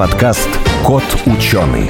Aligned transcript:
подкаст 0.00 0.48
«Кот 0.82 1.02
ученый». 1.26 1.86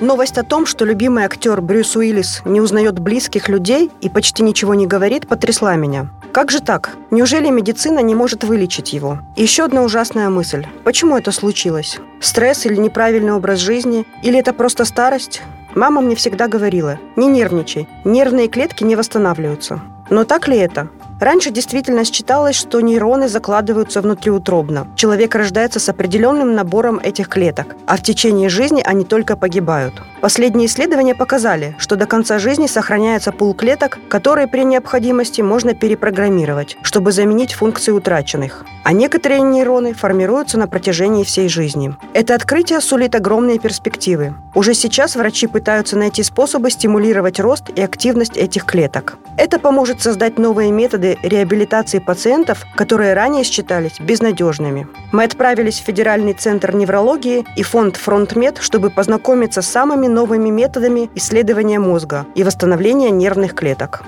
Новость 0.00 0.38
о 0.38 0.42
том, 0.42 0.64
что 0.64 0.86
любимый 0.86 1.24
актер 1.24 1.60
Брюс 1.60 1.94
Уиллис 1.94 2.40
не 2.46 2.62
узнает 2.62 2.98
близких 2.98 3.50
людей 3.50 3.90
и 4.00 4.08
почти 4.08 4.42
ничего 4.42 4.72
не 4.72 4.86
говорит, 4.86 5.28
потрясла 5.28 5.76
меня. 5.76 6.08
Как 6.32 6.50
же 6.50 6.60
так? 6.60 6.96
Неужели 7.10 7.50
медицина 7.50 7.98
не 7.98 8.14
может 8.14 8.44
вылечить 8.44 8.94
его? 8.94 9.18
Еще 9.36 9.64
одна 9.64 9.82
ужасная 9.82 10.30
мысль. 10.30 10.64
Почему 10.84 11.18
это 11.18 11.32
случилось? 11.32 11.98
Стресс 12.18 12.64
или 12.64 12.76
неправильный 12.76 13.34
образ 13.34 13.58
жизни? 13.58 14.06
Или 14.22 14.38
это 14.38 14.54
просто 14.54 14.86
старость? 14.86 15.42
Мама 15.74 16.00
мне 16.00 16.16
всегда 16.16 16.48
говорила, 16.48 16.98
не 17.14 17.26
нервничай, 17.26 17.86
нервные 18.04 18.48
клетки 18.48 18.84
не 18.84 18.96
восстанавливаются. 18.96 19.82
Но 20.08 20.24
так 20.24 20.48
ли 20.48 20.56
это? 20.56 20.88
Раньше 21.22 21.52
действительно 21.52 22.04
считалось, 22.04 22.56
что 22.56 22.80
нейроны 22.80 23.28
закладываются 23.28 24.00
внутриутробно. 24.00 24.88
Человек 24.96 25.36
рождается 25.36 25.78
с 25.78 25.88
определенным 25.88 26.56
набором 26.56 26.98
этих 26.98 27.28
клеток, 27.28 27.76
а 27.86 27.96
в 27.96 28.02
течение 28.02 28.48
жизни 28.48 28.82
они 28.84 29.04
только 29.04 29.36
погибают. 29.36 30.02
Последние 30.20 30.66
исследования 30.66 31.14
показали, 31.14 31.76
что 31.78 31.94
до 31.94 32.06
конца 32.06 32.40
жизни 32.40 32.66
сохраняется 32.66 33.30
пул 33.30 33.54
клеток, 33.54 34.00
которые 34.08 34.48
при 34.48 34.64
необходимости 34.64 35.42
можно 35.42 35.74
перепрограммировать, 35.74 36.76
чтобы 36.82 37.12
заменить 37.12 37.52
функции 37.52 37.92
утраченных. 37.92 38.64
А 38.82 38.92
некоторые 38.92 39.42
нейроны 39.42 39.94
формируются 39.94 40.58
на 40.58 40.66
протяжении 40.66 41.22
всей 41.22 41.48
жизни. 41.48 41.94
Это 42.14 42.34
открытие 42.34 42.80
сулит 42.80 43.14
огромные 43.14 43.60
перспективы. 43.60 44.34
Уже 44.56 44.74
сейчас 44.74 45.14
врачи 45.14 45.46
пытаются 45.46 45.96
найти 45.96 46.24
способы 46.24 46.68
стимулировать 46.70 47.38
рост 47.38 47.70
и 47.70 47.80
активность 47.80 48.36
этих 48.36 48.64
клеток. 48.64 49.18
Это 49.36 49.60
поможет 49.60 50.02
создать 50.02 50.38
новые 50.38 50.72
методы 50.72 51.11
реабилитации 51.22 51.98
пациентов, 51.98 52.64
которые 52.76 53.14
ранее 53.14 53.44
считались 53.44 53.98
безнадежными. 54.00 54.86
Мы 55.12 55.24
отправились 55.24 55.80
в 55.80 55.84
Федеральный 55.84 56.32
центр 56.32 56.74
неврологии 56.74 57.44
и 57.56 57.62
фонд 57.62 57.96
«Фронтмед», 57.96 58.58
чтобы 58.60 58.90
познакомиться 58.90 59.62
с 59.62 59.66
самыми 59.66 60.06
новыми 60.06 60.50
методами 60.50 61.10
исследования 61.14 61.78
мозга 61.78 62.26
и 62.34 62.44
восстановления 62.44 63.10
нервных 63.10 63.54
клеток. 63.54 64.02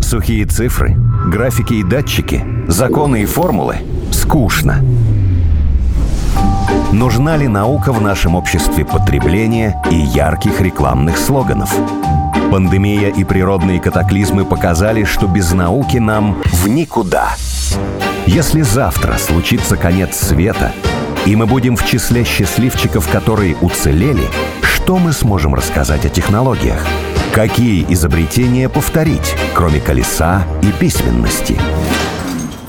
Сухие 0.00 0.46
цифры, 0.46 0.94
графики 1.26 1.74
и 1.74 1.82
датчики, 1.82 2.44
законы 2.68 3.22
и 3.22 3.26
формулы– 3.26 3.76
скучно. 4.12 4.82
Нужна 6.92 7.36
ли 7.36 7.48
наука 7.48 7.92
в 7.92 8.00
нашем 8.00 8.36
обществе 8.36 8.84
потребления 8.84 9.82
и 9.90 9.96
ярких 9.96 10.60
рекламных 10.60 11.18
слоганов? 11.18 11.74
Пандемия 12.50 13.08
и 13.08 13.24
природные 13.24 13.80
катаклизмы 13.80 14.44
показали, 14.44 15.04
что 15.04 15.26
без 15.26 15.52
науки 15.52 15.98
нам 15.98 16.40
в 16.52 16.68
никуда. 16.68 17.34
Если 18.26 18.62
завтра 18.62 19.18
случится 19.18 19.76
конец 19.76 20.16
света, 20.16 20.72
и 21.26 21.34
мы 21.34 21.46
будем 21.46 21.76
в 21.76 21.84
числе 21.84 22.24
счастливчиков, 22.24 23.08
которые 23.10 23.56
уцелели, 23.56 24.24
что 24.62 24.98
мы 24.98 25.12
сможем 25.12 25.54
рассказать 25.54 26.06
о 26.06 26.08
технологиях? 26.08 26.86
Какие 27.34 27.84
изобретения 27.92 28.68
повторить, 28.68 29.34
кроме 29.52 29.80
колеса 29.80 30.44
и 30.62 30.70
письменности? 30.70 31.58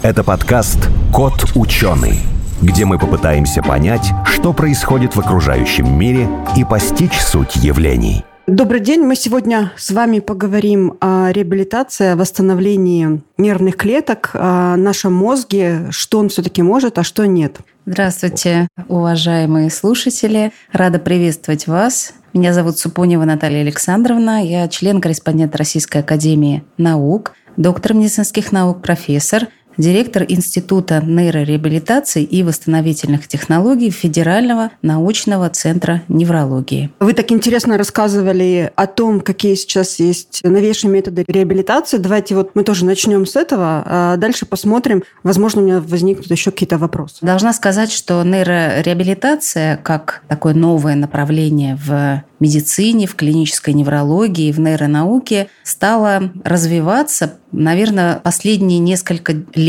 Это 0.02 0.24
подкаст 0.24 0.90
«Кот 1.14 1.52
ученый», 1.56 2.20
где 2.62 2.86
мы 2.86 2.98
попытаемся 2.98 3.62
понять, 3.62 4.12
что 4.26 4.54
происходит 4.54 5.16
в 5.16 5.20
окружающем 5.20 5.98
мире 5.98 6.28
и 6.56 6.64
постичь 6.64 7.20
суть 7.20 7.56
явлений– 7.56 8.26
Добрый 8.48 8.80
день. 8.80 9.02
Мы 9.02 9.18
сегодня 9.18 9.74
с 9.76 9.92
вами 9.92 10.20
поговорим 10.20 10.94
о 11.02 11.34
реабилитации, 11.34 12.14
о 12.14 12.16
восстановлении 12.16 13.22
нервных 13.38 13.76
клеток, 13.76 14.30
о 14.34 14.78
нашем 14.78 15.14
мозге, 15.14 15.88
что 15.90 16.20
он 16.20 16.30
все-таки 16.30 16.62
может, 16.62 16.98
а 16.98 17.04
что 17.04 17.28
нет. 17.28 17.58
Здравствуйте, 17.86 18.70
уважаемые 18.88 19.70
слушатели. 19.70 20.54
Рада 20.72 20.98
приветствовать 20.98 21.68
вас. 21.68 22.14
Меня 22.32 22.54
зовут 22.54 22.78
Супонева 22.78 23.26
Наталья 23.26 23.60
Александровна. 23.60 24.42
Я 24.42 24.70
член-корреспондент 24.70 25.54
Российской 25.58 25.98
Академии 25.98 26.64
Наук, 26.78 27.34
доктор 27.58 27.96
медицинских 27.96 28.54
наук, 28.54 28.82
профессор, 28.82 29.50
директор 29.78 30.26
Института 30.28 31.02
нейрореабилитации 31.06 32.24
и 32.24 32.44
восстановительных 32.44 33.28
технологий 33.28 33.90
Федерального 33.90 34.72
научного 34.82 35.50
центра 35.50 36.04
неврологии. 36.08 36.92
Вы 37.00 37.14
так 37.14 37.32
интересно 37.32 37.78
рассказывали 37.78 38.72
о 38.76 38.88
том, 38.88 39.22
какие 39.22 39.56
сейчас 39.56 40.00
есть 40.00 40.42
новейшие 40.44 40.92
методы 40.92 41.24
реабилитации. 41.28 41.98
Давайте 41.98 42.36
вот 42.36 42.52
мы 42.56 42.64
тоже 42.64 42.86
начнем 42.86 43.26
с 43.26 43.36
этого, 43.36 43.84
а 43.86 44.18
дальше 44.18 44.46
посмотрим. 44.46 45.04
Возможно, 45.24 45.62
у 45.62 45.66
меня 45.66 45.80
возникнут 45.80 46.30
еще 46.32 46.52
какие-то 46.52 46.78
вопросы. 46.78 47.18
Должна 47.22 47.54
сказать, 47.54 47.92
что 47.92 48.24
нейрореабилитация 48.24 49.78
как 49.78 50.24
такое 50.28 50.54
новое 50.54 50.96
направление 50.96 51.78
в 51.86 52.24
медицине, 52.40 53.08
в 53.08 53.16
клинической 53.16 53.74
неврологии, 53.74 54.52
в 54.52 54.60
нейронауке 54.60 55.50
стала 55.64 56.32
развиваться, 56.44 57.34
наверное, 57.52 58.20
последние 58.20 58.80
несколько 58.80 59.34
лет. 59.34 59.67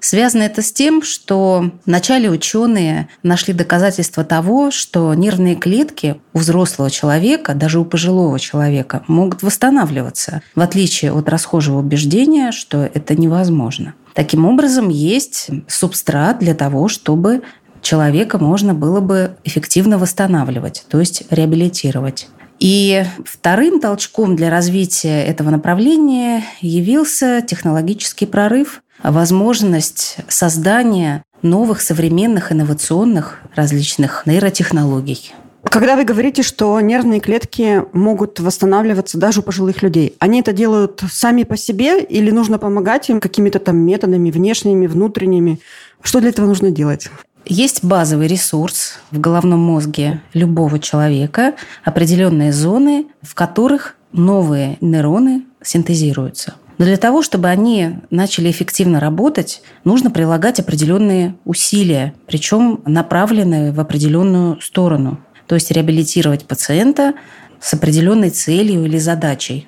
Связано 0.00 0.42
это 0.42 0.62
с 0.62 0.72
тем, 0.72 1.02
что 1.02 1.72
вначале 1.84 2.30
ученые 2.30 3.08
нашли 3.22 3.52
доказательства 3.52 4.24
того, 4.24 4.70
что 4.70 5.12
нервные 5.14 5.56
клетки 5.56 6.20
у 6.32 6.38
взрослого 6.38 6.90
человека, 6.90 7.54
даже 7.54 7.80
у 7.80 7.84
пожилого 7.84 8.38
человека, 8.38 9.02
могут 9.08 9.42
восстанавливаться, 9.42 10.42
в 10.54 10.60
отличие 10.60 11.12
от 11.12 11.28
расхожего 11.28 11.78
убеждения, 11.78 12.52
что 12.52 12.78
это 12.82 13.16
невозможно. 13.16 13.94
Таким 14.14 14.44
образом, 14.44 14.88
есть 14.88 15.48
субстрат 15.66 16.38
для 16.38 16.54
того, 16.54 16.88
чтобы 16.88 17.42
человека 17.82 18.38
можно 18.38 18.74
было 18.74 19.00
бы 19.00 19.36
эффективно 19.44 19.98
восстанавливать, 19.98 20.84
то 20.88 21.00
есть 21.00 21.24
реабилитировать. 21.30 22.28
И 22.58 23.04
вторым 23.24 23.80
толчком 23.80 24.34
для 24.36 24.50
развития 24.50 25.22
этого 25.24 25.50
направления 25.50 26.44
явился 26.60 27.40
технологический 27.46 28.26
прорыв, 28.26 28.82
возможность 29.02 30.16
создания 30.28 31.22
новых 31.42 31.80
современных 31.80 32.50
инновационных 32.50 33.40
различных 33.54 34.26
нейротехнологий. 34.26 35.32
Когда 35.64 35.96
вы 35.96 36.04
говорите, 36.04 36.42
что 36.42 36.80
нервные 36.80 37.20
клетки 37.20 37.82
могут 37.92 38.40
восстанавливаться 38.40 39.18
даже 39.18 39.40
у 39.40 39.42
пожилых 39.42 39.82
людей, 39.82 40.16
они 40.18 40.40
это 40.40 40.52
делают 40.52 41.02
сами 41.10 41.42
по 41.42 41.56
себе 41.56 42.00
или 42.00 42.30
нужно 42.30 42.58
помогать 42.58 43.10
им 43.10 43.20
какими-то 43.20 43.58
там 43.58 43.76
методами 43.76 44.30
внешними, 44.30 44.86
внутренними? 44.86 45.60
Что 46.00 46.20
для 46.20 46.30
этого 46.30 46.46
нужно 46.46 46.70
делать? 46.70 47.10
Есть 47.44 47.82
базовый 47.82 48.26
ресурс 48.26 48.98
в 49.10 49.20
головном 49.20 49.60
мозге 49.60 50.20
любого 50.34 50.78
человека, 50.78 51.54
определенные 51.84 52.52
зоны, 52.52 53.06
в 53.22 53.34
которых 53.34 53.96
новые 54.12 54.76
нейроны 54.80 55.44
синтезируются. 55.62 56.54
Но 56.78 56.84
для 56.84 56.96
того, 56.96 57.22
чтобы 57.22 57.48
они 57.48 57.98
начали 58.10 58.50
эффективно 58.50 59.00
работать, 59.00 59.62
нужно 59.84 60.10
прилагать 60.10 60.60
определенные 60.60 61.34
усилия, 61.44 62.14
причем 62.26 62.80
направленные 62.86 63.72
в 63.72 63.80
определенную 63.80 64.60
сторону. 64.60 65.18
То 65.46 65.56
есть 65.56 65.70
реабилитировать 65.70 66.44
пациента 66.44 67.14
с 67.60 67.74
определенной 67.74 68.30
целью 68.30 68.84
или 68.84 68.98
задачей 68.98 69.66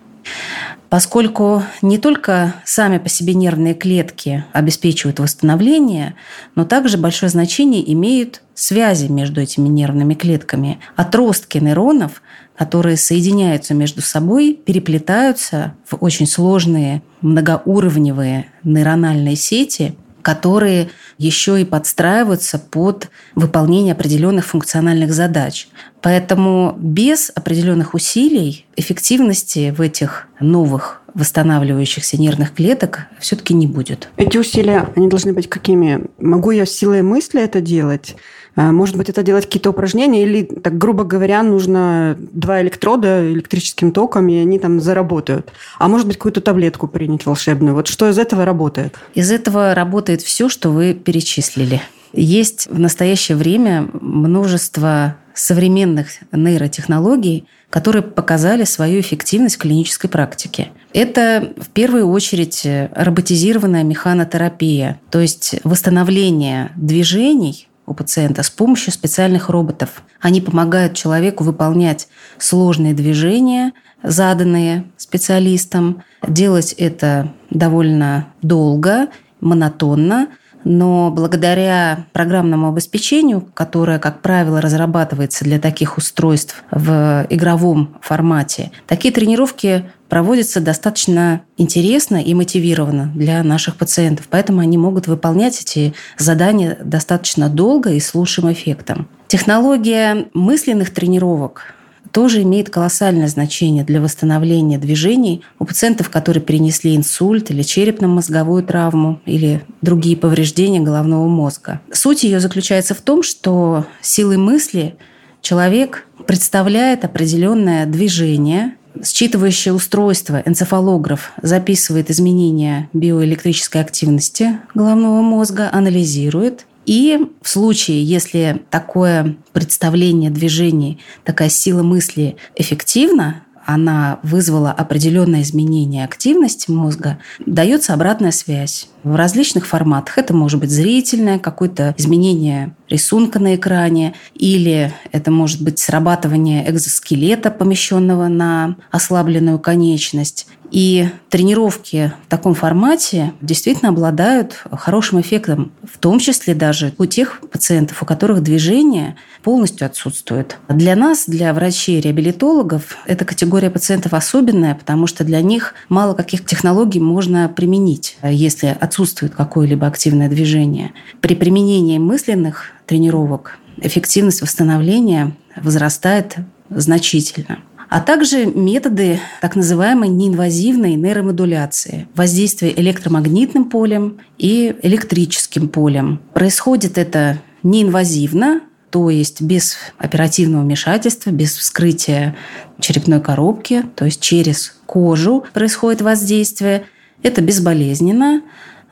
поскольку 0.90 1.62
не 1.80 1.98
только 1.98 2.56
сами 2.66 2.98
по 2.98 3.08
себе 3.08 3.32
нервные 3.32 3.74
клетки 3.74 4.44
обеспечивают 4.52 5.20
восстановление, 5.20 6.16
но 6.56 6.64
также 6.64 6.98
большое 6.98 7.30
значение 7.30 7.90
имеют 7.92 8.42
связи 8.54 9.06
между 9.06 9.40
этими 9.40 9.68
нервными 9.68 10.14
клетками. 10.14 10.80
Отростки 10.96 11.58
нейронов, 11.58 12.20
которые 12.56 12.96
соединяются 12.98 13.72
между 13.72 14.02
собой, 14.02 14.52
переплетаются 14.52 15.74
в 15.86 15.96
очень 16.00 16.26
сложные 16.26 17.02
многоуровневые 17.22 18.46
нейрональные 18.64 19.36
сети– 19.36 19.94
которые 20.22 20.90
еще 21.18 21.60
и 21.60 21.64
подстраиваются 21.64 22.58
под 22.58 23.08
выполнение 23.34 23.92
определенных 23.92 24.46
функциональных 24.46 25.12
задач. 25.12 25.68
Поэтому 26.02 26.74
без 26.78 27.30
определенных 27.34 27.94
усилий 27.94 28.66
эффективности 28.76 29.70
в 29.76 29.80
этих 29.80 30.28
новых 30.40 30.99
восстанавливающихся 31.14 32.20
нервных 32.20 32.54
клеток 32.54 33.06
все-таки 33.18 33.54
не 33.54 33.66
будет. 33.66 34.08
Эти 34.16 34.38
усилия, 34.38 34.88
они 34.96 35.08
должны 35.08 35.32
быть 35.32 35.48
какими? 35.48 36.06
Могу 36.18 36.50
я 36.50 36.66
силой 36.66 37.02
мысли 37.02 37.42
это 37.42 37.60
делать? 37.60 38.16
А, 38.56 38.72
может 38.72 38.96
быть, 38.96 39.08
это 39.08 39.22
делать 39.22 39.46
какие-то 39.46 39.70
упражнения, 39.70 40.22
или, 40.22 40.42
так 40.42 40.76
грубо 40.76 41.04
говоря, 41.04 41.42
нужно 41.42 42.16
два 42.18 42.60
электрода 42.60 43.30
электрическим 43.32 43.92
током, 43.92 44.28
и 44.28 44.36
они 44.36 44.58
там 44.58 44.80
заработают. 44.80 45.52
А 45.78 45.88
может 45.88 46.06
быть, 46.06 46.16
какую-то 46.16 46.40
таблетку 46.40 46.88
принять 46.88 47.26
волшебную. 47.26 47.74
Вот 47.74 47.86
что 47.86 48.08
из 48.08 48.18
этого 48.18 48.44
работает? 48.44 48.96
Из 49.14 49.30
этого 49.30 49.74
работает 49.74 50.22
все, 50.22 50.48
что 50.48 50.70
вы 50.70 50.94
перечислили. 50.94 51.80
Есть 52.12 52.66
в 52.68 52.78
настоящее 52.78 53.36
время 53.36 53.88
множество 54.00 55.16
современных 55.32 56.08
нейротехнологий, 56.32 57.46
которые 57.70 58.02
показали 58.02 58.64
свою 58.64 59.00
эффективность 59.00 59.56
в 59.56 59.60
клинической 59.60 60.10
практике. 60.10 60.70
Это 60.92 61.52
в 61.56 61.68
первую 61.70 62.08
очередь 62.08 62.66
роботизированная 62.94 63.84
механотерапия, 63.84 65.00
то 65.10 65.20
есть 65.20 65.56
восстановление 65.64 66.72
движений 66.76 67.68
у 67.86 67.94
пациента 67.94 68.42
с 68.42 68.50
помощью 68.50 68.92
специальных 68.92 69.48
роботов. 69.48 70.02
Они 70.20 70.40
помогают 70.40 70.94
человеку 70.94 71.44
выполнять 71.44 72.08
сложные 72.38 72.94
движения, 72.94 73.72
заданные 74.02 74.84
специалистом. 74.96 76.02
Делать 76.26 76.72
это 76.72 77.32
довольно 77.50 78.28
долго, 78.42 79.08
монотонно, 79.40 80.28
но 80.64 81.10
благодаря 81.10 82.04
программному 82.12 82.68
обеспечению, 82.68 83.40
которое, 83.40 83.98
как 83.98 84.20
правило, 84.20 84.60
разрабатывается 84.60 85.44
для 85.44 85.58
таких 85.58 85.96
устройств 85.96 86.62
в 86.70 87.26
игровом 87.30 87.96
формате, 88.02 88.70
такие 88.86 89.12
тренировки 89.12 89.90
проводятся 90.10 90.60
достаточно 90.60 91.42
интересно 91.56 92.22
и 92.22 92.34
мотивированно 92.34 93.10
для 93.14 93.42
наших 93.42 93.76
пациентов. 93.76 94.26
Поэтому 94.28 94.60
они 94.60 94.76
могут 94.76 95.06
выполнять 95.06 95.62
эти 95.62 95.94
задания 96.18 96.76
достаточно 96.84 97.48
долго 97.48 97.92
и 97.92 98.00
с 98.00 98.14
лучшим 98.14 98.52
эффектом. 98.52 99.08
Технология 99.28 100.26
мысленных 100.34 100.90
тренировок 100.92 101.74
тоже 102.10 102.42
имеет 102.42 102.70
колоссальное 102.70 103.28
значение 103.28 103.84
для 103.84 104.00
восстановления 104.00 104.78
движений 104.78 105.42
у 105.60 105.64
пациентов, 105.64 106.10
которые 106.10 106.42
перенесли 106.42 106.96
инсульт 106.96 107.52
или 107.52 107.62
черепно-мозговую 107.62 108.64
травму 108.64 109.20
или 109.26 109.62
другие 109.80 110.16
повреждения 110.16 110.80
головного 110.80 111.28
мозга. 111.28 111.80
Суть 111.92 112.24
ее 112.24 112.40
заключается 112.40 112.94
в 112.94 113.00
том, 113.00 113.22
что 113.22 113.86
силой 114.00 114.38
мысли 114.38 114.96
человек 115.40 116.06
представляет 116.26 117.04
определенное 117.04 117.86
движение, 117.86 118.74
Считывающее 119.02 119.72
устройство, 119.72 120.42
энцефалограф, 120.44 121.32
записывает 121.42 122.10
изменения 122.10 122.88
биоэлектрической 122.92 123.80
активности 123.80 124.58
головного 124.74 125.22
мозга, 125.22 125.70
анализирует. 125.72 126.66
И 126.86 127.18
в 127.40 127.48
случае, 127.48 128.02
если 128.02 128.62
такое 128.70 129.36
представление 129.52 130.30
движений, 130.30 130.98
такая 131.24 131.48
сила 131.48 131.82
мысли 131.82 132.36
эффективна, 132.56 133.44
она 133.64 134.18
вызвала 134.22 134.72
определенное 134.72 135.42
изменение 135.42 136.04
активности 136.04 136.70
мозга, 136.70 137.18
дается 137.46 137.94
обратная 137.94 138.32
связь 138.32 138.88
в 139.02 139.14
различных 139.14 139.66
форматах. 139.66 140.18
Это 140.18 140.34
может 140.34 140.60
быть 140.60 140.70
зрительное, 140.70 141.38
какое-то 141.38 141.94
изменение 141.98 142.74
рисунка 142.88 143.38
на 143.38 143.54
экране, 143.54 144.14
или 144.34 144.92
это 145.12 145.30
может 145.30 145.62
быть 145.62 145.78
срабатывание 145.78 146.68
экзоскелета, 146.68 147.50
помещенного 147.50 148.28
на 148.28 148.76
ослабленную 148.90 149.58
конечность, 149.58 150.46
и 150.70 151.08
тренировки 151.30 152.12
в 152.26 152.30
таком 152.30 152.54
формате 152.54 153.32
действительно 153.40 153.88
обладают 153.88 154.62
хорошим 154.70 155.20
эффектом, 155.20 155.72
в 155.82 155.98
том 155.98 156.20
числе 156.20 156.54
даже 156.54 156.94
у 156.96 157.06
тех 157.06 157.40
пациентов, 157.50 158.02
у 158.02 158.06
которых 158.06 158.40
движение 158.42 159.16
полностью 159.42 159.86
отсутствует. 159.86 160.58
Для 160.68 160.94
нас, 160.94 161.24
для 161.26 161.52
врачей-реабилитологов, 161.54 162.98
эта 163.06 163.24
категория 163.24 163.70
пациентов 163.70 164.14
особенная, 164.14 164.76
потому 164.76 165.08
что 165.08 165.24
для 165.24 165.40
них 165.40 165.74
мало 165.88 166.14
каких 166.14 166.46
технологий 166.46 167.00
можно 167.00 167.48
применить, 167.48 168.16
если 168.22 168.76
отсутствует 168.90 169.34
какое-либо 169.34 169.86
активное 169.86 170.28
движение. 170.28 170.92
При 171.20 171.36
применении 171.36 171.98
мысленных 171.98 172.72
тренировок 172.86 173.58
эффективность 173.78 174.42
восстановления 174.42 175.32
возрастает 175.56 176.36
значительно 176.68 177.58
а 177.90 178.00
также 178.00 178.46
методы 178.46 179.18
так 179.40 179.56
называемой 179.56 180.08
неинвазивной 180.08 180.94
нейромодуляции, 180.94 182.06
воздействия 182.14 182.72
электромагнитным 182.72 183.64
полем 183.64 184.18
и 184.38 184.76
электрическим 184.82 185.68
полем. 185.68 186.20
Происходит 186.32 186.98
это 186.98 187.40
неинвазивно, 187.64 188.60
то 188.90 189.10
есть 189.10 189.42
без 189.42 189.76
оперативного 189.98 190.62
вмешательства, 190.62 191.30
без 191.30 191.56
вскрытия 191.56 192.36
черепной 192.78 193.20
коробки, 193.20 193.84
то 193.96 194.04
есть 194.04 194.20
через 194.20 194.76
кожу 194.86 195.44
происходит 195.52 196.00
воздействие. 196.00 196.84
Это 197.24 197.42
безболезненно, 197.42 198.42